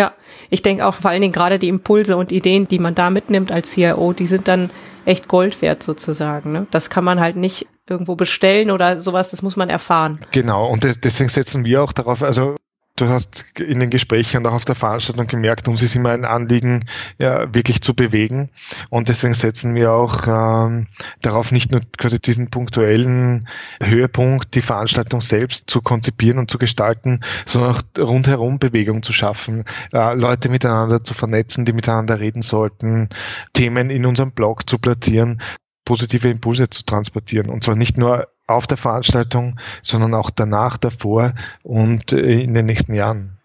Ja, 0.00 0.14
ich 0.48 0.62
denke 0.62 0.86
auch 0.86 0.94
vor 0.94 1.10
allen 1.10 1.20
Dingen 1.20 1.34
gerade 1.34 1.58
die 1.58 1.68
Impulse 1.68 2.16
und 2.16 2.32
Ideen, 2.32 2.66
die 2.66 2.78
man 2.78 2.94
da 2.94 3.10
mitnimmt 3.10 3.52
als 3.52 3.72
CIO, 3.72 4.14
die 4.14 4.24
sind 4.24 4.48
dann 4.48 4.70
echt 5.04 5.28
Gold 5.28 5.60
wert 5.60 5.82
sozusagen. 5.82 6.52
Ne? 6.52 6.66
Das 6.70 6.88
kann 6.88 7.04
man 7.04 7.20
halt 7.20 7.36
nicht 7.36 7.66
irgendwo 7.86 8.14
bestellen 8.14 8.70
oder 8.70 8.98
sowas, 8.98 9.28
das 9.28 9.42
muss 9.42 9.56
man 9.56 9.68
erfahren. 9.68 10.18
Genau, 10.30 10.66
und 10.70 10.84
deswegen 11.04 11.28
setzen 11.28 11.66
wir 11.66 11.82
auch 11.82 11.92
darauf, 11.92 12.22
also 12.22 12.54
du 13.00 13.08
hast 13.08 13.44
in 13.58 13.80
den 13.80 13.90
Gesprächen 13.90 14.38
und 14.38 14.46
auch 14.46 14.54
auf 14.54 14.64
der 14.64 14.74
Veranstaltung 14.74 15.26
gemerkt, 15.26 15.68
uns 15.68 15.82
ist 15.82 15.94
immer 15.94 16.10
ein 16.10 16.24
Anliegen, 16.24 16.84
ja, 17.18 17.52
wirklich 17.54 17.82
zu 17.82 17.94
bewegen. 17.94 18.50
Und 18.90 19.08
deswegen 19.08 19.34
setzen 19.34 19.74
wir 19.74 19.92
auch 19.92 20.26
ähm, 20.26 20.88
darauf, 21.22 21.52
nicht 21.52 21.70
nur 21.72 21.80
quasi 21.98 22.20
diesen 22.20 22.50
punktuellen 22.50 23.48
Höhepunkt, 23.82 24.54
die 24.54 24.60
Veranstaltung 24.60 25.20
selbst 25.20 25.70
zu 25.70 25.80
konzipieren 25.80 26.38
und 26.38 26.50
zu 26.50 26.58
gestalten, 26.58 27.20
sondern 27.46 27.76
auch 27.76 27.82
rundherum 27.98 28.58
Bewegung 28.58 29.02
zu 29.02 29.12
schaffen, 29.12 29.64
äh, 29.92 30.14
Leute 30.14 30.48
miteinander 30.48 31.02
zu 31.02 31.14
vernetzen, 31.14 31.64
die 31.64 31.72
miteinander 31.72 32.20
reden 32.20 32.42
sollten, 32.42 33.08
Themen 33.52 33.90
in 33.90 34.06
unserem 34.06 34.32
Blog 34.32 34.68
zu 34.68 34.78
platzieren, 34.78 35.40
positive 35.84 36.28
Impulse 36.28 36.70
zu 36.70 36.84
transportieren. 36.84 37.48
Und 37.48 37.64
zwar 37.64 37.76
nicht 37.76 37.96
nur 37.96 38.28
auf 38.50 38.66
der 38.66 38.76
Veranstaltung, 38.76 39.58
sondern 39.82 40.14
auch 40.14 40.30
danach, 40.30 40.76
davor 40.76 41.34
und 41.62 42.12
äh, 42.12 42.42
in 42.42 42.54
den 42.54 42.66
nächsten 42.66 42.94
Jahren. 42.94 43.40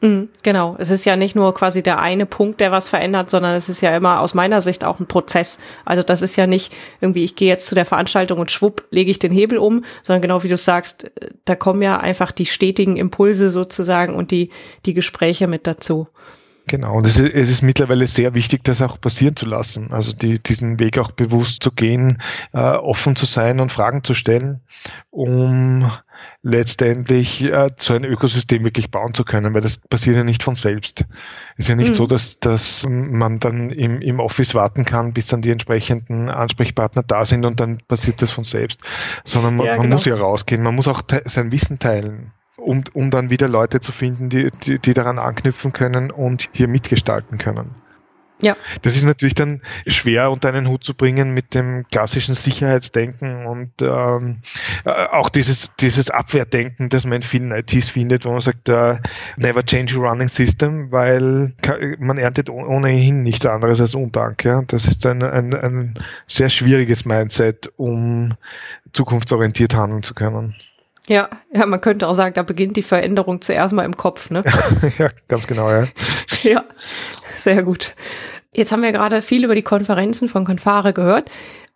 Mhm, 0.00 0.28
genau. 0.44 0.76
Es 0.78 0.90
ist 0.90 1.04
ja 1.04 1.16
nicht 1.16 1.34
nur 1.34 1.52
quasi 1.54 1.82
der 1.82 1.98
eine 1.98 2.24
Punkt, 2.24 2.60
der 2.60 2.70
was 2.70 2.88
verändert, 2.88 3.30
sondern 3.30 3.56
es 3.56 3.68
ist 3.68 3.80
ja 3.80 3.96
immer 3.96 4.20
aus 4.20 4.32
meiner 4.32 4.60
Sicht 4.60 4.84
auch 4.84 5.00
ein 5.00 5.06
Prozess. 5.06 5.58
Also 5.84 6.04
das 6.04 6.22
ist 6.22 6.36
ja 6.36 6.46
nicht 6.46 6.72
irgendwie, 7.00 7.24
ich 7.24 7.34
gehe 7.34 7.48
jetzt 7.48 7.66
zu 7.66 7.74
der 7.74 7.84
Veranstaltung 7.84 8.38
und 8.38 8.52
schwupp, 8.52 8.84
lege 8.90 9.10
ich 9.10 9.18
den 9.18 9.32
Hebel 9.32 9.58
um, 9.58 9.84
sondern 10.04 10.22
genau 10.22 10.44
wie 10.44 10.48
du 10.48 10.56
sagst, 10.56 11.10
da 11.44 11.56
kommen 11.56 11.82
ja 11.82 11.98
einfach 11.98 12.30
die 12.30 12.46
stetigen 12.46 12.96
Impulse 12.96 13.50
sozusagen 13.50 14.14
und 14.14 14.30
die, 14.30 14.50
die 14.86 14.94
Gespräche 14.94 15.48
mit 15.48 15.66
dazu. 15.66 16.06
Genau, 16.68 16.98
und 16.98 17.06
es 17.06 17.18
ist, 17.18 17.34
es 17.34 17.48
ist 17.48 17.62
mittlerweile 17.62 18.06
sehr 18.06 18.34
wichtig, 18.34 18.62
das 18.62 18.82
auch 18.82 19.00
passieren 19.00 19.34
zu 19.34 19.46
lassen. 19.46 19.90
Also 19.90 20.12
die, 20.12 20.38
diesen 20.38 20.78
Weg 20.78 20.98
auch 20.98 21.10
bewusst 21.10 21.62
zu 21.62 21.72
gehen, 21.72 22.22
äh, 22.52 22.58
offen 22.58 23.16
zu 23.16 23.24
sein 23.24 23.58
und 23.58 23.72
Fragen 23.72 24.04
zu 24.04 24.12
stellen, 24.12 24.60
um 25.08 25.90
letztendlich 26.42 27.42
äh, 27.42 27.70
so 27.78 27.94
ein 27.94 28.04
Ökosystem 28.04 28.64
wirklich 28.64 28.90
bauen 28.90 29.14
zu 29.14 29.24
können, 29.24 29.54
weil 29.54 29.62
das 29.62 29.78
passiert 29.78 30.16
ja 30.16 30.24
nicht 30.24 30.42
von 30.42 30.56
selbst. 30.56 31.06
Es 31.56 31.64
ist 31.64 31.68
ja 31.68 31.74
nicht 31.74 31.90
mhm. 31.90 31.94
so, 31.94 32.06
dass, 32.06 32.38
dass 32.38 32.86
man 32.86 33.38
dann 33.38 33.70
im, 33.70 34.02
im 34.02 34.20
Office 34.20 34.54
warten 34.54 34.84
kann, 34.84 35.14
bis 35.14 35.28
dann 35.28 35.40
die 35.40 35.50
entsprechenden 35.50 36.28
Ansprechpartner 36.28 37.02
da 37.02 37.24
sind 37.24 37.46
und 37.46 37.60
dann 37.60 37.78
passiert 37.88 38.20
das 38.20 38.30
von 38.30 38.44
selbst, 38.44 38.80
sondern 39.24 39.56
man, 39.56 39.66
ja, 39.66 39.72
genau. 39.72 39.84
man 39.84 39.92
muss 39.94 40.04
ja 40.04 40.16
rausgehen, 40.16 40.62
man 40.62 40.74
muss 40.74 40.86
auch 40.86 41.00
sein 41.24 41.50
Wissen 41.50 41.78
teilen 41.78 42.32
um, 42.58 42.84
um 42.92 43.10
dann 43.10 43.30
wieder 43.30 43.48
Leute 43.48 43.80
zu 43.80 43.92
finden, 43.92 44.28
die, 44.28 44.50
die, 44.64 44.78
die 44.78 44.94
daran 44.94 45.18
anknüpfen 45.18 45.72
können 45.72 46.10
und 46.10 46.48
hier 46.52 46.68
mitgestalten 46.68 47.38
können. 47.38 47.74
Ja. 48.40 48.56
Das 48.82 48.94
ist 48.94 49.02
natürlich 49.02 49.34
dann 49.34 49.62
schwer 49.86 50.30
unter 50.30 50.48
einen 50.48 50.68
Hut 50.68 50.84
zu 50.84 50.94
bringen 50.94 51.34
mit 51.34 51.54
dem 51.54 51.86
klassischen 51.90 52.34
Sicherheitsdenken 52.34 53.46
und 53.46 53.82
ähm, 53.82 54.38
äh, 54.84 54.90
auch 54.90 55.28
dieses, 55.28 55.74
dieses 55.80 56.10
Abwehrdenken, 56.10 56.88
das 56.88 57.04
man 57.04 57.14
in 57.14 57.22
vielen 57.22 57.50
ITs 57.50 57.88
findet, 57.88 58.24
wo 58.24 58.30
man 58.30 58.40
sagt, 58.40 58.68
uh, 58.68 58.94
never 59.36 59.64
change 59.64 59.96
your 59.96 60.08
running 60.08 60.28
system, 60.28 60.92
weil 60.92 61.54
man 61.98 62.18
erntet 62.18 62.48
ohnehin 62.48 63.24
nichts 63.24 63.44
anderes 63.44 63.80
als 63.80 63.96
Undank. 63.96 64.44
Ja? 64.44 64.62
Das 64.66 64.86
ist 64.86 65.04
ein, 65.04 65.22
ein, 65.24 65.54
ein 65.54 65.94
sehr 66.28 66.48
schwieriges 66.48 67.04
Mindset, 67.04 67.72
um 67.76 68.34
zukunftsorientiert 68.92 69.74
handeln 69.74 70.04
zu 70.04 70.14
können. 70.14 70.54
Ja, 71.08 71.30
ja, 71.52 71.64
man 71.64 71.80
könnte 71.80 72.06
auch 72.06 72.12
sagen, 72.12 72.34
da 72.34 72.42
beginnt 72.42 72.76
die 72.76 72.82
Veränderung 72.82 73.40
zuerst 73.40 73.72
mal 73.72 73.84
im 73.84 73.96
Kopf, 73.96 74.30
ne? 74.30 74.44
ja, 74.98 75.10
ganz 75.26 75.46
genau, 75.46 75.70
ja. 75.70 75.88
ja, 76.42 76.64
sehr 77.34 77.62
gut. 77.62 77.94
Jetzt 78.52 78.72
haben 78.72 78.82
wir 78.82 78.92
gerade 78.92 79.22
viel 79.22 79.44
über 79.44 79.54
die 79.54 79.62
Konferenzen 79.62 80.28
von 80.28 80.44
Confare 80.44 80.92
gehört. 80.92 81.30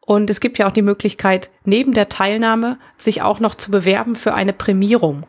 Und 0.05 0.31
es 0.31 0.41
gibt 0.41 0.59
ja 0.59 0.67
auch 0.67 0.73
die 0.73 0.83
Möglichkeit, 0.83 1.51
neben 1.65 1.95
der 1.95 2.09
Teilnahme 2.09 2.79
sich 2.99 3.23
auch 3.23 3.41
noch 3.41 3.55
zu 3.55 3.71
bewerben 3.71 4.17
für 4.17 4.35
eine 4.35 4.53
Prämierung. 4.53 5.25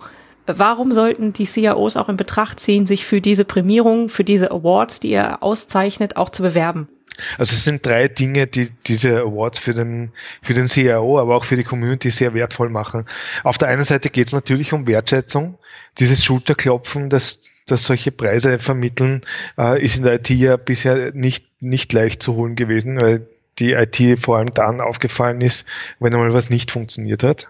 Warum 0.45 0.91
sollten 0.91 1.31
die 1.31 1.45
CIOs 1.45 1.95
auch 1.95 2.09
in 2.09 2.17
Betracht 2.17 2.59
ziehen, 2.59 2.85
sich 2.85 3.05
für 3.05 3.21
diese 3.21 3.45
Prämierung, 3.45 4.09
für 4.09 4.23
diese 4.23 4.51
Awards, 4.51 4.99
die 4.99 5.11
ihr 5.11 5.41
auszeichnet, 5.41 6.17
auch 6.17 6.29
zu 6.29 6.41
bewerben? 6.41 6.89
Also 7.37 7.53
es 7.53 7.63
sind 7.63 7.85
drei 7.85 8.07
Dinge, 8.07 8.47
die 8.47 8.69
diese 8.87 9.21
Awards 9.21 9.59
für 9.59 9.73
den, 9.73 10.11
für 10.41 10.53
den 10.53 10.67
CIO, 10.67 11.19
aber 11.19 11.35
auch 11.35 11.45
für 11.45 11.55
die 11.55 11.63
Community 11.63 12.09
sehr 12.09 12.33
wertvoll 12.33 12.69
machen. 12.69 13.05
Auf 13.43 13.57
der 13.57 13.67
einen 13.67 13.83
Seite 13.83 14.09
geht 14.09 14.27
es 14.27 14.33
natürlich 14.33 14.73
um 14.73 14.87
Wertschätzung. 14.87 15.57
Dieses 15.99 16.23
Schulterklopfen, 16.23 17.09
das, 17.09 17.41
das 17.67 17.83
solche 17.83 18.11
Preise 18.11 18.59
vermitteln, 18.59 19.21
äh, 19.57 19.83
ist 19.83 19.97
in 19.97 20.03
der 20.03 20.15
IT 20.15 20.29
ja 20.29 20.57
bisher 20.57 21.13
nicht, 21.13 21.45
nicht 21.61 21.93
leicht 21.93 22.23
zu 22.23 22.35
holen 22.35 22.55
gewesen, 22.55 22.99
weil 22.99 23.27
die 23.59 23.73
IT 23.73 24.19
vor 24.19 24.37
allem 24.37 24.53
dann 24.53 24.81
aufgefallen 24.81 25.41
ist, 25.41 25.65
wenn 25.99 26.13
einmal 26.13 26.33
was 26.33 26.49
nicht 26.49 26.71
funktioniert 26.71 27.23
hat. 27.23 27.49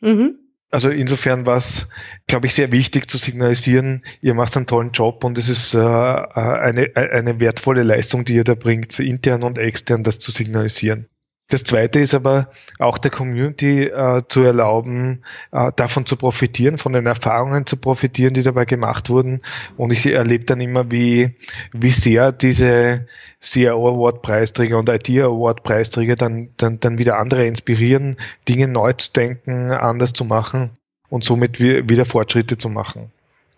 Mhm. 0.00 0.36
Also 0.70 0.90
insofern 0.90 1.46
war 1.46 1.56
es, 1.56 1.88
glaube 2.26 2.46
ich, 2.46 2.54
sehr 2.54 2.72
wichtig 2.72 3.08
zu 3.08 3.18
signalisieren, 3.18 4.02
ihr 4.20 4.34
macht 4.34 4.56
einen 4.56 4.66
tollen 4.66 4.90
Job 4.90 5.22
und 5.22 5.38
es 5.38 5.48
ist 5.48 5.74
äh, 5.74 5.78
eine, 5.78 6.90
eine 6.94 7.38
wertvolle 7.38 7.84
Leistung, 7.84 8.24
die 8.24 8.34
ihr 8.34 8.44
da 8.44 8.54
bringt, 8.54 8.98
intern 8.98 9.44
und 9.44 9.58
extern 9.58 10.02
das 10.02 10.18
zu 10.18 10.32
signalisieren. 10.32 11.08
Das 11.48 11.62
zweite 11.62 12.00
ist 12.00 12.12
aber 12.12 12.50
auch 12.80 12.98
der 12.98 13.12
Community 13.12 13.84
äh, 13.84 14.22
zu 14.26 14.42
erlauben, 14.42 15.22
äh, 15.52 15.70
davon 15.76 16.04
zu 16.04 16.16
profitieren, 16.16 16.76
von 16.76 16.92
den 16.92 17.06
Erfahrungen 17.06 17.66
zu 17.66 17.76
profitieren, 17.76 18.34
die 18.34 18.42
dabei 18.42 18.64
gemacht 18.64 19.10
wurden. 19.10 19.42
Und 19.76 19.92
ich 19.92 20.06
erlebe 20.06 20.44
dann 20.44 20.60
immer, 20.60 20.90
wie, 20.90 21.36
wie 21.72 21.90
sehr 21.90 22.32
diese 22.32 23.06
CIO 23.40 23.88
Award 23.88 24.22
Preisträger 24.22 24.76
und 24.76 24.88
Idea 24.88 25.26
Award 25.26 25.62
Preisträger 25.62 26.16
dann, 26.16 26.48
dann, 26.56 26.80
dann 26.80 26.98
wieder 26.98 27.18
andere 27.18 27.46
inspirieren, 27.46 28.16
Dinge 28.48 28.66
neu 28.66 28.92
zu 28.94 29.12
denken, 29.12 29.70
anders 29.70 30.12
zu 30.14 30.24
machen 30.24 30.70
und 31.10 31.22
somit 31.22 31.60
wieder 31.60 32.06
Fortschritte 32.06 32.58
zu 32.58 32.68
machen. 32.68 33.12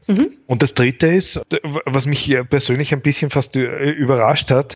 Mhm. 0.07 0.28
Und 0.47 0.62
das 0.62 0.75
dritte 0.75 1.07
ist, 1.07 1.40
was 1.87 2.04
mich 2.04 2.37
persönlich 2.50 2.92
ein 2.92 3.00
bisschen 3.00 3.30
fast 3.30 3.57
äh, 3.57 3.90
überrascht 3.90 4.50
hat, 4.50 4.75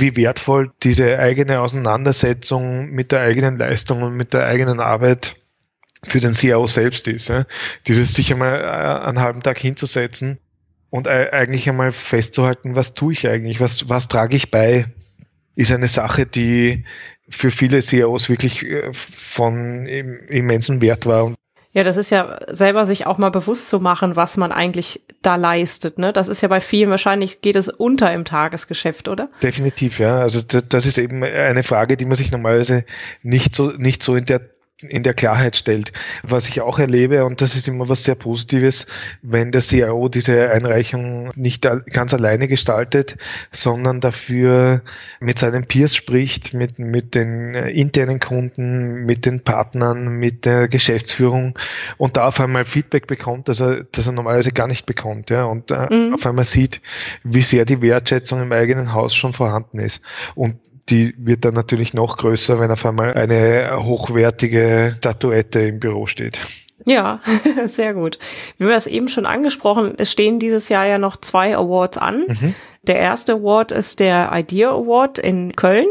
wie 0.00 0.16
wertvoll 0.16 0.70
diese 0.82 1.18
eigene 1.18 1.60
Auseinandersetzung 1.60 2.90
mit 2.90 3.12
der 3.12 3.20
eigenen 3.20 3.58
Leistung 3.58 4.02
und 4.02 4.14
mit 4.14 4.34
der 4.34 4.46
eigenen 4.46 4.80
Arbeit 4.80 5.36
für 6.04 6.20
den 6.20 6.34
CIO 6.34 6.66
selbst 6.66 7.08
ist. 7.08 7.28
Ja. 7.28 7.46
Dieses 7.86 8.14
sich 8.14 8.32
einmal 8.32 8.60
äh, 8.60 9.06
einen 9.06 9.20
halben 9.20 9.42
Tag 9.42 9.58
hinzusetzen 9.58 10.38
und 10.90 11.08
eigentlich 11.08 11.68
einmal 11.68 11.92
festzuhalten, 11.92 12.76
was 12.76 12.94
tue 12.94 13.14
ich 13.14 13.26
eigentlich, 13.26 13.60
was, 13.60 13.88
was 13.88 14.08
trage 14.08 14.36
ich 14.36 14.50
bei, 14.50 14.86
ist 15.56 15.72
eine 15.72 15.88
Sache, 15.88 16.26
die 16.26 16.84
für 17.28 17.50
viele 17.50 17.80
CIOs 17.80 18.28
wirklich 18.28 18.64
äh, 18.64 18.92
von 18.92 19.86
immensen 19.86 20.80
Wert 20.80 21.06
war. 21.06 21.34
Ja, 21.74 21.82
das 21.82 21.96
ist 21.96 22.10
ja 22.10 22.38
selber 22.48 22.86
sich 22.86 23.06
auch 23.06 23.18
mal 23.18 23.30
bewusst 23.30 23.68
zu 23.68 23.80
machen, 23.80 24.14
was 24.14 24.36
man 24.36 24.52
eigentlich 24.52 25.02
da 25.22 25.34
leistet. 25.34 25.98
Ne? 25.98 26.12
Das 26.12 26.28
ist 26.28 26.40
ja 26.40 26.48
bei 26.48 26.60
vielen 26.60 26.88
wahrscheinlich 26.88 27.40
geht 27.40 27.56
es 27.56 27.68
unter 27.68 28.12
im 28.12 28.24
Tagesgeschäft, 28.24 29.08
oder? 29.08 29.28
Definitiv, 29.42 29.98
ja. 29.98 30.18
Also 30.18 30.40
das 30.40 30.86
ist 30.86 30.98
eben 30.98 31.24
eine 31.24 31.64
Frage, 31.64 31.96
die 31.96 32.04
man 32.04 32.14
sich 32.14 32.30
normalerweise 32.30 32.84
nicht 33.22 33.56
so 33.56 33.72
nicht 33.76 34.04
so 34.04 34.14
in 34.14 34.24
der 34.24 34.53
in 34.88 35.02
der 35.02 35.14
Klarheit 35.14 35.56
stellt. 35.56 35.92
Was 36.22 36.48
ich 36.48 36.60
auch 36.60 36.78
erlebe, 36.78 37.24
und 37.24 37.40
das 37.40 37.56
ist 37.56 37.68
immer 37.68 37.88
was 37.88 38.04
sehr 38.04 38.14
Positives, 38.14 38.86
wenn 39.22 39.52
der 39.52 39.60
CIO 39.60 40.08
diese 40.08 40.50
Einreichung 40.50 41.30
nicht 41.34 41.66
ganz 41.90 42.14
alleine 42.14 42.48
gestaltet, 42.48 43.16
sondern 43.52 44.00
dafür 44.00 44.82
mit 45.20 45.38
seinen 45.38 45.66
Peers 45.66 45.94
spricht, 45.94 46.54
mit, 46.54 46.78
mit 46.78 47.14
den 47.14 47.54
internen 47.54 48.20
Kunden, 48.20 49.04
mit 49.04 49.26
den 49.26 49.40
Partnern, 49.40 50.08
mit 50.18 50.44
der 50.44 50.68
Geschäftsführung 50.68 51.58
und 51.96 52.16
da 52.16 52.28
auf 52.28 52.40
einmal 52.40 52.64
Feedback 52.64 53.06
bekommt, 53.06 53.48
dass 53.48 53.60
er, 53.60 53.84
dass 53.84 54.06
er 54.06 54.12
normalerweise 54.12 54.52
gar 54.52 54.66
nicht 54.66 54.86
bekommt, 54.86 55.30
ja, 55.30 55.44
und 55.44 55.70
äh, 55.70 55.92
mhm. 55.92 56.14
auf 56.14 56.26
einmal 56.26 56.44
sieht, 56.44 56.80
wie 57.22 57.42
sehr 57.42 57.64
die 57.64 57.80
Wertschätzung 57.82 58.42
im 58.42 58.52
eigenen 58.52 58.92
Haus 58.92 59.14
schon 59.14 59.32
vorhanden 59.32 59.78
ist. 59.78 60.02
Und 60.34 60.56
die 60.88 61.14
wird 61.16 61.44
dann 61.44 61.54
natürlich 61.54 61.94
noch 61.94 62.16
größer, 62.16 62.60
wenn 62.60 62.70
auf 62.70 62.84
einmal 62.84 63.14
eine 63.14 63.82
hochwertige 63.82 64.96
Statuette 64.98 65.60
im 65.60 65.80
Büro 65.80 66.06
steht. 66.06 66.38
Ja, 66.84 67.20
sehr 67.66 67.94
gut. 67.94 68.18
Wie 68.58 68.66
wir 68.66 68.74
das 68.74 68.86
eben 68.86 69.08
schon 69.08 69.26
angesprochen, 69.26 69.94
es 69.96 70.12
stehen 70.12 70.38
dieses 70.38 70.68
Jahr 70.68 70.86
ja 70.86 70.98
noch 70.98 71.16
zwei 71.16 71.56
Awards 71.56 71.98
an. 71.98 72.24
Mhm. 72.26 72.54
Der 72.82 72.96
erste 72.96 73.34
Award 73.34 73.72
ist 73.72 74.00
der 74.00 74.30
Idea 74.32 74.70
Award 74.70 75.18
in 75.18 75.56
Köln. 75.56 75.86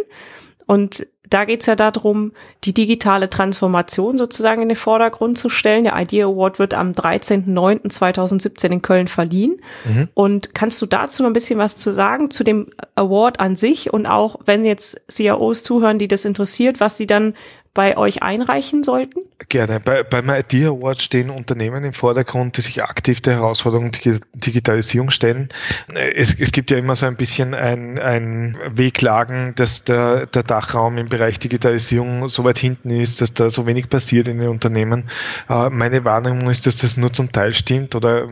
Und 0.67 1.07
da 1.33 1.45
geht's 1.45 1.65
ja 1.65 1.75
darum, 1.75 2.31
die 2.63 2.73
digitale 2.73 3.29
Transformation 3.29 4.17
sozusagen 4.17 4.61
in 4.61 4.69
den 4.69 4.77
Vordergrund 4.77 5.37
zu 5.37 5.49
stellen. 5.49 5.85
Der 5.85 5.99
Idea 5.99 6.27
Award 6.27 6.59
wird 6.59 6.73
am 6.75 6.91
13.09.2017 6.91 8.71
in 8.71 8.81
Köln 8.83 9.07
verliehen. 9.07 9.59
Mhm. 9.85 10.09
Und 10.13 10.53
kannst 10.53 10.81
du 10.81 10.85
dazu 10.85 11.23
noch 11.23 11.29
ein 11.29 11.33
bisschen 11.33 11.57
was 11.57 11.77
zu 11.77 11.91
sagen, 11.91 12.29
zu 12.29 12.43
dem 12.43 12.67
Award 12.95 13.39
an 13.39 13.55
sich 13.55 13.91
und 13.91 14.05
auch, 14.05 14.35
wenn 14.45 14.63
jetzt 14.63 15.01
CIOs 15.09 15.63
zuhören, 15.63 15.97
die 15.97 16.07
das 16.07 16.25
interessiert, 16.25 16.79
was 16.79 16.97
die 16.97 17.07
dann 17.07 17.33
bei 17.73 17.97
euch 17.97 18.21
einreichen 18.21 18.83
sollten? 18.83 19.21
Gerne. 19.49 19.79
Bei, 19.79 20.03
beim 20.03 20.29
Idea 20.29 20.69
Award 20.69 21.01
stehen 21.01 21.29
Unternehmen 21.29 21.83
im 21.83 21.93
Vordergrund, 21.93 22.57
die 22.57 22.61
sich 22.61 22.83
aktiv 22.83 23.19
der 23.21 23.33
Herausforderung 23.35 23.91
der 23.91 24.19
Digitalisierung 24.35 25.09
stellen. 25.09 25.49
Es, 25.93 26.39
es 26.39 26.51
gibt 26.51 26.69
ja 26.69 26.77
immer 26.77 26.95
so 26.95 27.07
ein 27.07 27.15
bisschen 27.15 27.55
ein, 27.55 27.97
ein 27.97 28.57
Wehklagen, 28.69 29.55
dass 29.55 29.83
der, 29.83 30.27
der 30.27 30.43
Dachraum 30.43 30.97
im 30.99 31.09
Bereich 31.09 31.39
Digitalisierung 31.39 32.29
so 32.29 32.43
weit 32.43 32.59
hinten 32.59 32.91
ist, 32.91 33.21
dass 33.21 33.33
da 33.33 33.49
so 33.49 33.65
wenig 33.65 33.89
passiert 33.89 34.27
in 34.27 34.37
den 34.37 34.49
Unternehmen. 34.49 35.09
Äh, 35.49 35.69
meine 35.69 36.05
Wahrnehmung 36.05 36.49
ist, 36.49 36.67
dass 36.67 36.77
das 36.77 36.95
nur 36.95 37.11
zum 37.11 37.31
Teil 37.31 37.53
stimmt 37.53 37.95
oder 37.95 38.27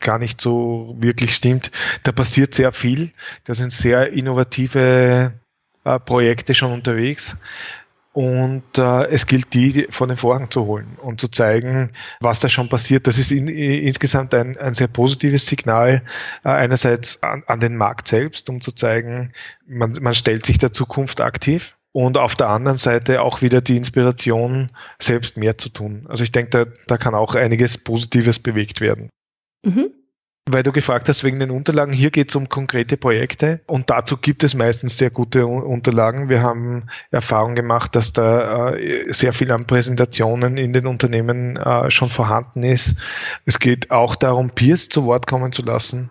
gar 0.00 0.20
nicht 0.20 0.40
so 0.40 0.94
wirklich 0.98 1.34
stimmt. 1.34 1.72
Da 2.04 2.12
passiert 2.12 2.54
sehr 2.54 2.70
viel. 2.70 3.10
Da 3.44 3.54
sind 3.54 3.72
sehr 3.72 4.12
innovative 4.12 5.32
äh, 5.84 5.98
Projekte 6.00 6.54
schon 6.54 6.72
unterwegs. 6.72 7.36
Und 8.14 8.78
äh, 8.78 9.06
es 9.08 9.26
gilt, 9.26 9.52
die 9.54 9.88
von 9.90 10.08
den 10.08 10.16
Vorhang 10.16 10.48
zu 10.48 10.66
holen 10.66 10.96
und 11.02 11.20
zu 11.20 11.26
zeigen, 11.26 11.90
was 12.20 12.38
da 12.38 12.48
schon 12.48 12.68
passiert. 12.68 13.08
Das 13.08 13.18
ist 13.18 13.32
in, 13.32 13.48
insgesamt 13.48 14.32
ein, 14.34 14.56
ein 14.56 14.74
sehr 14.74 14.86
positives 14.86 15.46
Signal 15.46 16.04
äh, 16.44 16.48
einerseits 16.48 17.24
an, 17.24 17.42
an 17.48 17.58
den 17.58 17.76
Markt 17.76 18.06
selbst, 18.06 18.48
um 18.48 18.60
zu 18.60 18.70
zeigen, 18.70 19.32
man, 19.66 19.98
man 20.00 20.14
stellt 20.14 20.46
sich 20.46 20.58
der 20.58 20.72
Zukunft 20.72 21.20
aktiv 21.20 21.76
und 21.90 22.16
auf 22.16 22.36
der 22.36 22.50
anderen 22.50 22.78
Seite 22.78 23.20
auch 23.20 23.42
wieder 23.42 23.60
die 23.60 23.76
Inspiration, 23.76 24.70
selbst 25.00 25.36
mehr 25.36 25.58
zu 25.58 25.68
tun. 25.68 26.06
Also 26.08 26.22
ich 26.22 26.30
denke, 26.30 26.50
da, 26.50 26.72
da 26.86 26.98
kann 26.98 27.16
auch 27.16 27.34
einiges 27.34 27.78
Positives 27.78 28.38
bewegt 28.38 28.80
werden. 28.80 29.10
Mhm. 29.64 29.90
Weil 30.46 30.62
du 30.62 30.72
gefragt 30.72 31.08
hast 31.08 31.24
wegen 31.24 31.40
den 31.40 31.50
Unterlagen, 31.50 31.94
hier 31.94 32.10
geht 32.10 32.28
es 32.28 32.36
um 32.36 32.50
konkrete 32.50 32.98
Projekte 32.98 33.60
und 33.66 33.88
dazu 33.88 34.18
gibt 34.18 34.44
es 34.44 34.54
meistens 34.54 34.98
sehr 34.98 35.08
gute 35.08 35.46
Unterlagen. 35.46 36.28
Wir 36.28 36.42
haben 36.42 36.84
Erfahrung 37.10 37.54
gemacht, 37.54 37.94
dass 37.94 38.12
da 38.12 38.74
äh, 38.74 39.10
sehr 39.10 39.32
viel 39.32 39.50
an 39.50 39.66
Präsentationen 39.66 40.58
in 40.58 40.74
den 40.74 40.86
Unternehmen 40.86 41.56
äh, 41.56 41.90
schon 41.90 42.10
vorhanden 42.10 42.62
ist. 42.62 42.96
Es 43.46 43.58
geht 43.58 43.90
auch 43.90 44.16
darum, 44.16 44.50
Peers 44.50 44.90
zu 44.90 45.06
Wort 45.06 45.26
kommen 45.26 45.50
zu 45.52 45.62
lassen. 45.62 46.10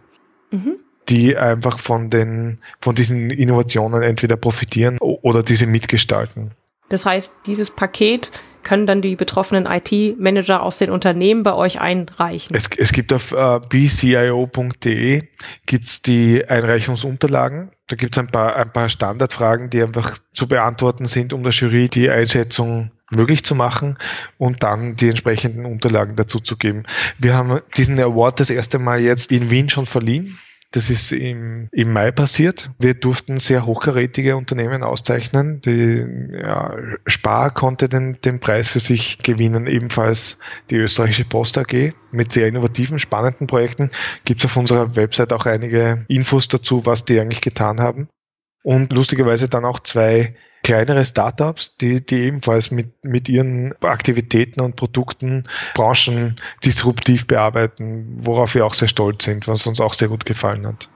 Mhm 0.49 0.79
die 1.09 1.35
einfach 1.35 1.79
von 1.79 2.09
den, 2.09 2.59
von 2.79 2.95
diesen 2.95 3.29
Innovationen 3.29 4.03
entweder 4.03 4.37
profitieren 4.37 4.99
oder 4.99 5.43
diese 5.43 5.67
mitgestalten. 5.67 6.51
Das 6.89 7.05
heißt, 7.05 7.35
dieses 7.45 7.71
Paket 7.71 8.31
können 8.63 8.87
dann 8.87 9.01
die 9.01 9.15
betroffenen 9.15 9.65
IT-Manager 9.65 10.63
aus 10.63 10.77
den 10.77 10.89
Unternehmen 10.89 11.43
bei 11.43 11.53
euch 11.53 11.79
einreichen? 11.79 12.55
Es, 12.55 12.69
es 12.77 12.91
gibt 12.91 13.13
auf 13.13 13.31
äh, 13.31 13.59
bcio.de 13.67 15.23
gibt's 15.65 16.01
die 16.01 16.45
Einreichungsunterlagen. 16.47 17.71
Da 17.87 17.95
gibt's 17.95 18.17
ein 18.17 18.27
paar, 18.27 18.55
ein 18.55 18.71
paar 18.71 18.89
Standardfragen, 18.89 19.69
die 19.69 19.83
einfach 19.83 20.17
zu 20.33 20.47
beantworten 20.47 21.05
sind, 21.05 21.33
um 21.33 21.43
der 21.43 21.51
Jury 21.51 21.89
die 21.89 22.09
Einschätzung 22.09 22.91
möglich 23.11 23.43
zu 23.43 23.55
machen 23.55 23.97
und 24.37 24.63
dann 24.63 24.95
die 24.95 25.09
entsprechenden 25.09 25.65
Unterlagen 25.65 26.15
dazu 26.15 26.39
zu 26.39 26.57
geben. 26.57 26.83
Wir 27.19 27.35
haben 27.35 27.61
diesen 27.77 27.99
Award 27.99 28.39
das 28.39 28.49
erste 28.49 28.79
Mal 28.79 29.01
jetzt 29.01 29.31
in 29.31 29.51
Wien 29.51 29.69
schon 29.69 29.85
verliehen. 29.85 30.39
Das 30.73 30.89
ist 30.89 31.11
im, 31.11 31.69
im 31.71 31.93
Mai 31.93 32.09
passiert. 32.11 32.71
Wir 32.79 32.95
durften 32.95 33.37
sehr 33.37 33.67
hochkarätige 33.67 34.35
Unternehmen 34.35 34.81
auszeichnen. 34.81 35.61
Die 35.61 36.03
ja, 36.43 36.75
Spar 37.05 37.51
konnte 37.51 37.87
den, 37.87 38.19
den 38.21 38.39
Preis 38.39 38.69
für 38.69 38.79
sich 38.79 39.19
gewinnen, 39.19 39.67
ebenfalls 39.67 40.39
die 40.71 40.77
österreichische 40.77 41.25
Post 41.25 41.59
AG 41.59 41.93
mit 42.11 42.31
sehr 42.33 42.47
innovativen, 42.47 42.97
spannenden 42.97 43.45
Projekten. 43.45 43.91
Gibt 44.25 44.39
es 44.41 44.45
auf 44.45 44.57
unserer 44.57 44.95
Website 44.95 45.31
auch 45.31 45.45
einige 45.45 46.05
Infos 46.07 46.47
dazu, 46.47 46.87
was 46.87 47.05
die 47.05 47.19
eigentlich 47.19 47.41
getan 47.41 47.79
haben. 47.79 48.07
Und 48.63 48.91
lustigerweise 48.93 49.49
dann 49.49 49.65
auch 49.65 49.79
zwei 49.81 50.35
kleinere 50.63 51.03
Startups, 51.03 51.75
die, 51.77 52.03
die 52.03 52.21
ebenfalls 52.21 52.71
mit, 52.71 53.03
mit 53.03 53.29
ihren 53.29 53.73
Aktivitäten 53.81 54.61
und 54.61 54.75
Produkten 54.77 55.43
Branchen 55.75 56.39
disruptiv 56.63 57.27
bearbeiten, 57.27 58.13
worauf 58.15 58.55
wir 58.55 58.65
auch 58.65 58.73
sehr 58.73 58.87
stolz 58.87 59.25
sind, 59.25 59.47
was 59.47 59.67
uns 59.67 59.81
auch 59.81 59.93
sehr 59.93 60.07
gut 60.07 60.25
gefallen 60.25 60.65
hat. 60.65 60.89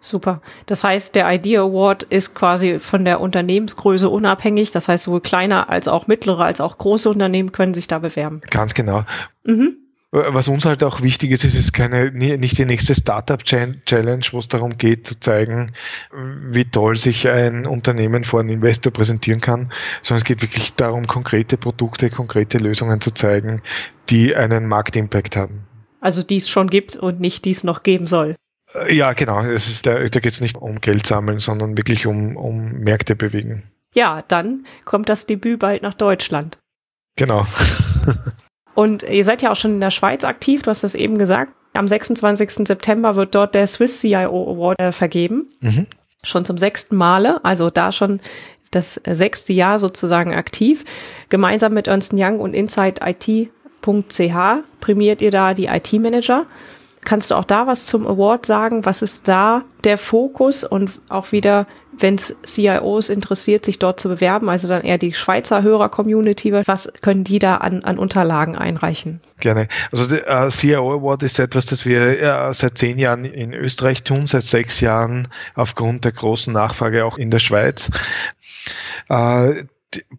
Super. 0.00 0.42
Das 0.66 0.84
heißt, 0.84 1.14
der 1.14 1.32
Idea 1.32 1.62
Award 1.62 2.02
ist 2.02 2.34
quasi 2.34 2.78
von 2.78 3.06
der 3.06 3.22
Unternehmensgröße 3.22 4.10
unabhängig. 4.10 4.70
Das 4.70 4.86
heißt, 4.86 5.04
sowohl 5.04 5.22
kleiner 5.22 5.70
als 5.70 5.88
auch 5.88 6.06
mittlere 6.06 6.44
als 6.44 6.60
auch 6.60 6.76
große 6.76 7.08
Unternehmen 7.08 7.52
können 7.52 7.72
sich 7.72 7.88
da 7.88 8.00
bewerben. 8.00 8.42
Ganz 8.50 8.74
genau. 8.74 9.04
Mhm. 9.44 9.78
Was 10.16 10.46
uns 10.46 10.64
halt 10.64 10.84
auch 10.84 11.02
wichtig 11.02 11.32
ist, 11.32 11.42
ist 11.42 11.56
es 11.56 11.72
keine, 11.72 12.12
nicht 12.12 12.56
die 12.56 12.64
nächste 12.64 12.94
Startup-Challenge, 12.94 14.24
wo 14.30 14.38
es 14.38 14.46
darum 14.46 14.78
geht, 14.78 15.08
zu 15.08 15.18
zeigen, 15.18 15.72
wie 16.12 16.64
toll 16.64 16.94
sich 16.94 17.26
ein 17.28 17.66
Unternehmen 17.66 18.22
vor 18.22 18.38
einem 18.38 18.50
Investor 18.50 18.92
präsentieren 18.92 19.40
kann, 19.40 19.72
sondern 20.02 20.18
es 20.18 20.24
geht 20.24 20.40
wirklich 20.40 20.74
darum, 20.74 21.08
konkrete 21.08 21.56
Produkte, 21.56 22.10
konkrete 22.10 22.58
Lösungen 22.58 23.00
zu 23.00 23.10
zeigen, 23.10 23.60
die 24.08 24.36
einen 24.36 24.68
Marktimpact 24.68 25.34
haben. 25.34 25.66
Also 26.00 26.22
die 26.22 26.36
es 26.36 26.48
schon 26.48 26.70
gibt 26.70 26.94
und 26.94 27.18
nicht 27.18 27.44
die 27.44 27.50
es 27.50 27.64
noch 27.64 27.82
geben 27.82 28.06
soll. 28.06 28.36
Äh, 28.72 28.94
ja, 28.94 29.14
genau. 29.14 29.42
Es 29.42 29.66
ist, 29.66 29.84
da, 29.84 29.94
da 29.94 30.20
geht 30.20 30.26
es 30.26 30.40
nicht 30.40 30.56
um 30.56 30.80
Geld 30.80 31.08
sammeln, 31.08 31.40
sondern 31.40 31.76
wirklich 31.76 32.06
um, 32.06 32.36
um 32.36 32.70
Märkte 32.70 33.16
bewegen. 33.16 33.64
Ja, 33.94 34.22
dann 34.28 34.64
kommt 34.84 35.08
das 35.08 35.26
Debüt 35.26 35.58
bald 35.58 35.82
nach 35.82 35.94
Deutschland. 35.94 36.58
Genau. 37.16 37.48
Und 38.74 39.02
ihr 39.04 39.24
seid 39.24 39.42
ja 39.42 39.52
auch 39.52 39.56
schon 39.56 39.74
in 39.74 39.80
der 39.80 39.90
Schweiz 39.90 40.24
aktiv, 40.24 40.62
du 40.62 40.70
hast 40.70 40.84
das 40.84 40.94
eben 40.94 41.18
gesagt. 41.18 41.52
Am 41.74 41.88
26. 41.88 42.66
September 42.66 43.16
wird 43.16 43.34
dort 43.34 43.54
der 43.54 43.66
Swiss 43.66 44.00
CIO 44.00 44.52
Award 44.52 44.80
äh, 44.80 44.92
vergeben. 44.92 45.48
Mhm. 45.60 45.86
Schon 46.22 46.44
zum 46.44 46.56
sechsten 46.56 46.96
Male, 46.96 47.44
also 47.44 47.70
da 47.70 47.92
schon 47.92 48.20
das 48.70 49.00
sechste 49.04 49.52
Jahr 49.52 49.78
sozusagen 49.78 50.34
aktiv. 50.34 50.84
Gemeinsam 51.28 51.74
mit 51.74 51.86
Ernst 51.86 52.12
Young 52.14 52.40
und 52.40 52.54
Inside 52.54 53.00
IT 53.04 53.50
ch 53.84 54.32
prämiert 54.80 55.20
ihr 55.20 55.30
da 55.30 55.54
die 55.54 55.66
IT-Manager. 55.66 56.46
Kannst 57.04 57.30
du 57.30 57.34
auch 57.34 57.44
da 57.44 57.66
was 57.66 57.86
zum 57.86 58.06
Award 58.06 58.46
sagen? 58.46 58.84
Was 58.84 59.02
ist 59.02 59.28
da 59.28 59.62
der 59.84 59.98
Fokus 59.98 60.64
und 60.64 61.00
auch 61.08 61.32
wieder, 61.32 61.66
wenn 61.92 62.14
es 62.14 62.36
CIOs 62.44 63.10
interessiert, 63.10 63.64
sich 63.64 63.78
dort 63.78 64.00
zu 64.00 64.08
bewerben, 64.08 64.48
also 64.48 64.68
dann 64.68 64.82
eher 64.82 64.98
die 64.98 65.12
Schweizer 65.12 65.62
Hörer-Community, 65.62 66.52
was 66.66 66.92
können 67.02 67.24
die 67.24 67.38
da 67.38 67.56
an, 67.56 67.84
an 67.84 67.98
Unterlagen 67.98 68.56
einreichen? 68.56 69.20
Gerne. 69.40 69.68
Also 69.92 70.06
der 70.06 70.26
äh, 70.26 70.50
CIO 70.50 70.94
Award 70.94 71.22
ist 71.22 71.38
etwas, 71.38 71.66
das 71.66 71.84
wir 71.84 72.20
äh, 72.20 72.54
seit 72.54 72.78
zehn 72.78 72.98
Jahren 72.98 73.24
in 73.24 73.52
Österreich 73.52 74.02
tun, 74.02 74.26
seit 74.26 74.44
sechs 74.44 74.80
Jahren 74.80 75.28
aufgrund 75.54 76.04
der 76.04 76.12
großen 76.12 76.52
Nachfrage 76.52 77.04
auch 77.04 77.18
in 77.18 77.30
der 77.30 77.38
Schweiz. 77.38 77.90
Äh, 79.08 79.64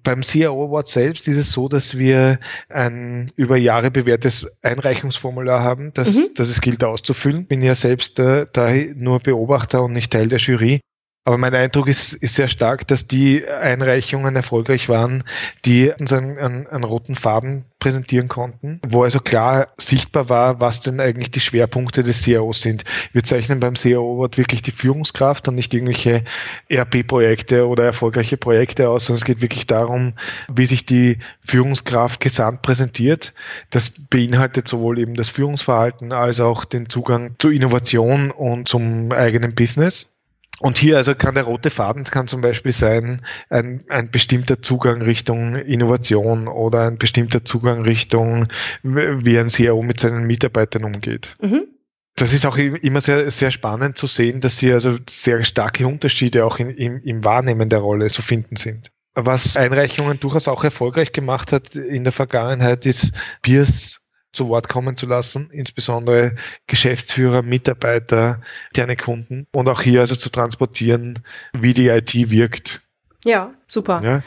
beim 0.03 0.21
CIO 0.21 0.65
Award 0.65 0.87
selbst 0.87 1.27
ist 1.27 1.37
es 1.37 1.51
so, 1.51 1.67
dass 1.67 1.97
wir 1.97 2.39
ein 2.69 3.31
über 3.35 3.57
Jahre 3.57 3.91
bewährtes 3.91 4.47
Einreichungsformular 4.61 5.63
haben, 5.63 5.93
das, 5.93 6.15
mhm. 6.15 6.29
das 6.35 6.49
es 6.49 6.61
gilt 6.61 6.83
auszufüllen. 6.83 7.45
Bin 7.45 7.61
ja 7.61 7.75
selbst 7.75 8.19
äh, 8.19 8.45
da 8.51 8.71
nur 8.73 9.19
Beobachter 9.19 9.83
und 9.83 9.93
nicht 9.93 10.11
Teil 10.11 10.27
der 10.27 10.39
Jury. 10.39 10.81
Aber 11.27 11.39
mein 11.39 11.55
Eindruck 11.55 11.87
ist, 11.87 12.13
ist 12.13 12.35
sehr 12.35 12.47
stark, 12.47 12.87
dass 12.87 13.07
die 13.07 13.47
Einreichungen 13.47 14.35
erfolgreich 14.35 14.89
waren, 14.89 15.23
die 15.65 15.91
uns 15.99 16.13
einen, 16.13 16.37
einen, 16.37 16.67
einen, 16.67 16.83
roten 16.83 17.15
Faden 17.15 17.65
präsentieren 17.79 18.27
konnten, 18.27 18.79
wo 18.87 19.01
also 19.03 19.19
klar 19.19 19.69
sichtbar 19.75 20.29
war, 20.29 20.59
was 20.59 20.81
denn 20.81 20.99
eigentlich 20.99 21.31
die 21.31 21.39
Schwerpunkte 21.39 22.03
des 22.03 22.21
CIOs 22.21 22.61
sind. 22.61 22.83
Wir 23.11 23.23
zeichnen 23.23 23.59
beim 23.59 23.73
CIO 23.73 24.17
Award 24.17 24.37
wirklich 24.37 24.61
die 24.61 24.71
Führungskraft 24.71 25.47
und 25.47 25.55
nicht 25.55 25.73
irgendwelche 25.73 26.23
ERP-Projekte 26.69 27.67
oder 27.67 27.85
erfolgreiche 27.85 28.37
Projekte 28.37 28.89
aus, 28.89 29.07
sondern 29.07 29.17
es 29.17 29.25
geht 29.25 29.41
wirklich 29.41 29.65
darum, 29.65 30.13
wie 30.53 30.67
sich 30.67 30.85
die 30.85 31.17
Führungskraft 31.43 32.19
gesamt 32.19 32.61
präsentiert. 32.61 33.33
Das 33.71 33.89
beinhaltet 33.89 34.67
sowohl 34.67 34.99
eben 34.99 35.15
das 35.15 35.29
Führungsverhalten 35.29 36.11
als 36.13 36.39
auch 36.39 36.65
den 36.65 36.87
Zugang 36.87 37.33
zu 37.39 37.49
Innovation 37.49 38.29
und 38.29 38.67
zum 38.67 39.11
eigenen 39.11 39.55
Business. 39.55 40.14
Und 40.59 40.77
hier 40.77 40.97
also 40.97 41.15
kann 41.15 41.35
der 41.35 41.43
rote 41.43 41.69
Faden 41.69 42.05
kann 42.05 42.27
zum 42.27 42.41
Beispiel 42.41 42.71
sein, 42.71 43.21
ein, 43.49 43.83
ein 43.89 44.09
bestimmter 44.09 44.61
Zugang 44.61 45.01
Richtung 45.01 45.55
Innovation 45.55 46.47
oder 46.47 46.87
ein 46.87 46.97
bestimmter 46.97 47.43
Zugang 47.43 47.81
Richtung, 47.81 48.47
wie 48.83 49.37
ein 49.37 49.49
CIO 49.49 49.81
mit 49.81 49.99
seinen 49.99 50.25
Mitarbeitern 50.25 50.85
umgeht. 50.85 51.35
Mhm. 51.41 51.67
Das 52.15 52.31
ist 52.31 52.45
auch 52.45 52.55
immer 52.55 53.01
sehr, 53.01 53.29
sehr 53.29 53.51
spannend 53.51 53.97
zu 53.97 54.07
sehen, 54.07 54.39
dass 54.39 54.59
hier 54.59 54.75
also 54.75 54.97
sehr 55.09 55.43
starke 55.43 55.85
Unterschiede 55.85 56.45
auch 56.45 56.59
in, 56.59 56.69
im, 56.69 57.01
im 57.03 57.25
Wahrnehmen 57.25 57.67
der 57.67 57.79
Rolle 57.79 58.07
zu 58.07 58.21
finden 58.21 58.55
sind. 58.55 58.91
Was 59.15 59.57
Einreichungen 59.57 60.19
durchaus 60.19 60.47
auch 60.47 60.63
erfolgreich 60.63 61.11
gemacht 61.11 61.51
hat 61.51 61.75
in 61.75 62.03
der 62.05 62.13
Vergangenheit, 62.13 62.85
ist 62.85 63.11
Peers 63.41 64.04
zu 64.35 64.49
Wort 64.49 64.69
kommen 64.69 64.95
zu 64.95 65.05
lassen, 65.05 65.49
insbesondere 65.51 66.35
Geschäftsführer, 66.67 67.41
Mitarbeiter, 67.41 68.41
deren 68.75 68.97
Kunden 68.97 69.47
und 69.51 69.67
auch 69.69 69.81
hier 69.81 70.01
also 70.01 70.15
zu 70.15 70.29
transportieren, 70.29 71.19
wie 71.57 71.73
die 71.73 71.87
IT 71.87 72.13
wirkt. 72.29 72.81
Ja, 73.23 73.51
super. 73.65 74.01
Ja, 74.03 74.23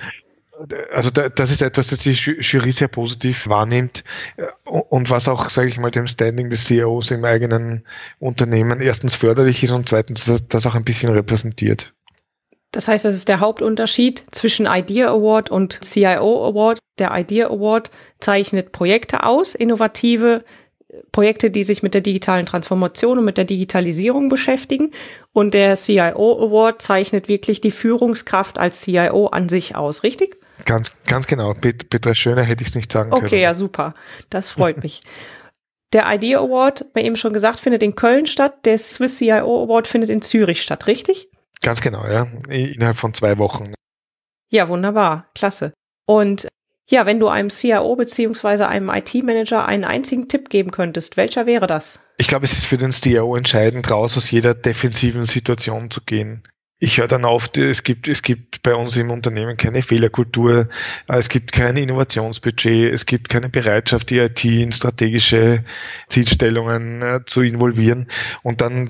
also 0.92 1.10
das 1.10 1.50
ist 1.50 1.62
etwas, 1.62 1.88
das 1.88 2.00
die 2.00 2.10
Jury 2.10 2.72
sehr 2.72 2.88
positiv 2.88 3.48
wahrnimmt 3.48 4.02
und 4.64 5.08
was 5.10 5.28
auch, 5.28 5.50
sage 5.50 5.68
ich 5.68 5.78
mal, 5.78 5.90
dem 5.90 6.08
Standing 6.08 6.50
des 6.50 6.64
CEOs 6.64 7.12
im 7.12 7.24
eigenen 7.24 7.84
Unternehmen 8.18 8.80
erstens 8.80 9.14
förderlich 9.14 9.62
ist 9.62 9.70
und 9.70 9.88
zweitens 9.88 10.30
das 10.48 10.66
auch 10.66 10.74
ein 10.74 10.84
bisschen 10.84 11.12
repräsentiert. 11.12 11.92
Das 12.72 12.88
heißt, 12.88 13.04
das 13.04 13.14
ist 13.14 13.28
der 13.28 13.40
Hauptunterschied 13.40 14.24
zwischen 14.32 14.66
Idea 14.66 15.08
Award 15.08 15.48
und 15.50 15.80
CIO 15.84 16.48
Award. 16.48 16.77
Der 16.98 17.16
Idea 17.16 17.48
Award 17.48 17.90
zeichnet 18.20 18.72
Projekte 18.72 19.24
aus, 19.24 19.54
innovative 19.54 20.44
äh, 20.88 20.96
Projekte, 21.12 21.50
die 21.50 21.64
sich 21.64 21.82
mit 21.82 21.94
der 21.94 22.00
digitalen 22.00 22.46
Transformation 22.46 23.18
und 23.18 23.24
mit 23.24 23.36
der 23.36 23.44
Digitalisierung 23.44 24.28
beschäftigen. 24.28 24.92
Und 25.32 25.54
der 25.54 25.76
CIO 25.76 26.44
Award 26.44 26.82
zeichnet 26.82 27.28
wirklich 27.28 27.60
die 27.60 27.70
Führungskraft 27.70 28.58
als 28.58 28.80
CIO 28.80 29.26
an 29.28 29.48
sich 29.48 29.76
aus, 29.76 30.02
richtig? 30.02 30.36
Ganz, 30.64 30.92
ganz 31.06 31.26
genau. 31.26 31.54
Petra 31.54 32.14
Schöner 32.14 32.42
hätte 32.42 32.62
ich 32.62 32.70
es 32.70 32.74
nicht 32.74 32.90
sagen 32.90 33.12
okay, 33.12 33.20
können. 33.20 33.28
Okay, 33.28 33.42
ja, 33.42 33.54
super. 33.54 33.94
Das 34.30 34.50
freut 34.50 34.82
mich. 34.82 35.00
Der 35.92 36.12
Idea 36.12 36.40
Award, 36.40 36.84
wie 36.94 37.00
eben 37.00 37.16
schon 37.16 37.32
gesagt, 37.32 37.60
findet 37.60 37.82
in 37.82 37.94
Köln 37.94 38.26
statt. 38.26 38.66
Der 38.66 38.76
Swiss 38.76 39.18
CIO 39.18 39.64
Award 39.64 39.88
findet 39.88 40.10
in 40.10 40.20
Zürich 40.20 40.60
statt, 40.60 40.86
richtig? 40.86 41.30
Ganz 41.62 41.80
genau, 41.80 42.06
ja. 42.06 42.26
Innerhalb 42.48 42.96
von 42.96 43.14
zwei 43.14 43.38
Wochen. 43.38 43.72
Ja, 44.50 44.68
wunderbar. 44.68 45.26
Klasse. 45.34 45.72
Und 46.06 46.48
ja, 46.88 47.06
wenn 47.06 47.20
du 47.20 47.28
einem 47.28 47.50
CIO 47.50 47.96
beziehungsweise 47.96 48.68
einem 48.68 48.88
IT-Manager 48.88 49.66
einen 49.66 49.84
einzigen 49.84 50.28
Tipp 50.28 50.50
geben 50.50 50.70
könntest, 50.70 51.16
welcher 51.16 51.46
wäre 51.46 51.66
das? 51.66 52.00
Ich 52.16 52.26
glaube, 52.26 52.46
es 52.46 52.52
ist 52.52 52.66
für 52.66 52.78
den 52.78 52.90
CIO 52.90 53.36
entscheidend, 53.36 53.90
raus 53.90 54.16
aus 54.16 54.30
jeder 54.30 54.54
defensiven 54.54 55.24
Situation 55.24 55.90
zu 55.90 56.00
gehen 56.00 56.42
ich 56.80 56.98
höre 56.98 57.08
dann 57.08 57.24
oft, 57.24 57.58
es 57.58 57.82
gibt, 57.82 58.06
es 58.06 58.22
gibt 58.22 58.62
bei 58.62 58.74
uns 58.74 58.96
im 58.96 59.10
Unternehmen 59.10 59.56
keine 59.56 59.82
Fehlerkultur, 59.82 60.68
es 61.08 61.28
gibt 61.28 61.50
kein 61.50 61.76
Innovationsbudget, 61.76 62.92
es 62.94 63.04
gibt 63.04 63.28
keine 63.28 63.48
Bereitschaft, 63.48 64.10
die 64.10 64.18
IT 64.18 64.44
in 64.44 64.70
strategische 64.70 65.64
Zielstellungen 66.06 67.02
äh, 67.02 67.20
zu 67.26 67.42
involvieren. 67.42 68.08
Und 68.44 68.60
dann 68.60 68.88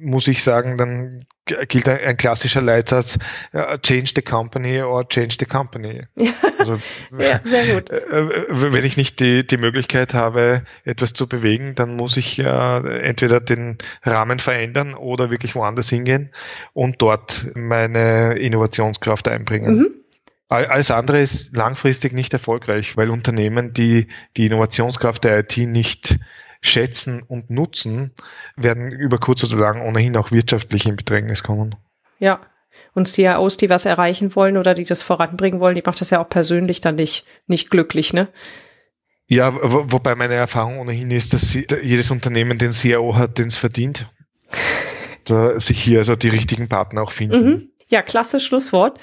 muss 0.00 0.26
ich 0.26 0.42
sagen, 0.42 0.76
dann 0.76 1.24
gilt 1.68 1.88
ein, 1.88 1.98
ein 2.00 2.16
klassischer 2.16 2.60
Leitsatz, 2.60 3.18
uh, 3.54 3.76
change 3.82 4.12
the 4.14 4.22
company 4.22 4.80
or 4.80 5.08
change 5.08 5.36
the 5.38 5.46
company. 5.46 6.02
Ja, 6.16 6.32
also, 6.58 6.78
ja 7.18 7.40
sehr 7.44 7.74
gut. 7.74 7.90
Äh, 7.90 7.96
äh, 7.96 8.44
wenn 8.48 8.84
ich 8.84 8.96
nicht 8.96 9.20
die, 9.20 9.46
die 9.46 9.56
Möglichkeit 9.56 10.14
habe, 10.14 10.62
etwas 10.84 11.12
zu 11.12 11.28
bewegen, 11.28 11.74
dann 11.74 11.96
muss 11.96 12.16
ich 12.16 12.38
äh, 12.38 13.00
entweder 13.02 13.40
den 13.40 13.78
Rahmen 14.02 14.38
verändern 14.38 14.94
oder 14.94 15.30
wirklich 15.30 15.54
woanders 15.54 15.88
hingehen 15.88 16.30
und 16.72 17.02
dort 17.02 17.46
meine 17.54 18.38
Innovationskraft 18.38 19.28
einbringen. 19.28 19.76
Mhm. 19.76 19.94
Alles 20.48 20.90
andere 20.90 21.20
ist 21.20 21.56
langfristig 21.56 22.12
nicht 22.12 22.32
erfolgreich, 22.32 22.96
weil 22.96 23.10
Unternehmen, 23.10 23.72
die 23.72 24.08
die 24.36 24.46
Innovationskraft 24.46 25.22
der 25.22 25.38
IT 25.38 25.56
nicht 25.58 26.18
schätzen 26.60 27.22
und 27.22 27.50
nutzen, 27.50 28.12
werden 28.56 28.90
über 28.90 29.18
kurz 29.18 29.44
oder 29.44 29.56
lang 29.56 29.82
ohnehin 29.82 30.16
auch 30.16 30.30
wirtschaftlich 30.30 30.86
in 30.86 30.96
Bedrängnis 30.96 31.42
kommen. 31.42 31.76
Ja. 32.18 32.40
Und 32.94 33.08
CIOs, 33.08 33.56
die 33.56 33.68
was 33.68 33.84
erreichen 33.84 34.34
wollen 34.36 34.56
oder 34.56 34.74
die 34.74 34.84
das 34.84 35.02
voranbringen 35.02 35.60
wollen, 35.60 35.74
die 35.74 35.82
macht 35.84 36.00
das 36.00 36.10
ja 36.10 36.22
auch 36.22 36.28
persönlich 36.28 36.80
dann 36.80 36.94
nicht, 36.94 37.24
nicht 37.46 37.70
glücklich, 37.70 38.12
ne? 38.12 38.28
Ja, 39.26 39.54
wo, 39.54 39.92
wobei 39.92 40.14
meine 40.14 40.34
Erfahrung 40.34 40.78
ohnehin 40.78 41.10
ist, 41.10 41.32
dass 41.32 41.50
sie, 41.50 41.66
jedes 41.82 42.10
Unternehmen 42.10 42.58
den 42.58 42.72
CIO 42.72 43.16
hat, 43.16 43.38
den 43.38 43.48
es 43.48 43.56
verdient. 43.56 44.08
da 45.24 45.58
sich 45.58 45.82
hier 45.82 45.98
also 45.98 46.16
die 46.16 46.28
richtigen 46.28 46.68
Partner 46.68 47.02
auch 47.02 47.12
finden. 47.12 47.44
Mhm. 47.44 47.68
Ja, 47.88 48.02
klasse 48.02 48.40
Schlusswort. 48.40 48.98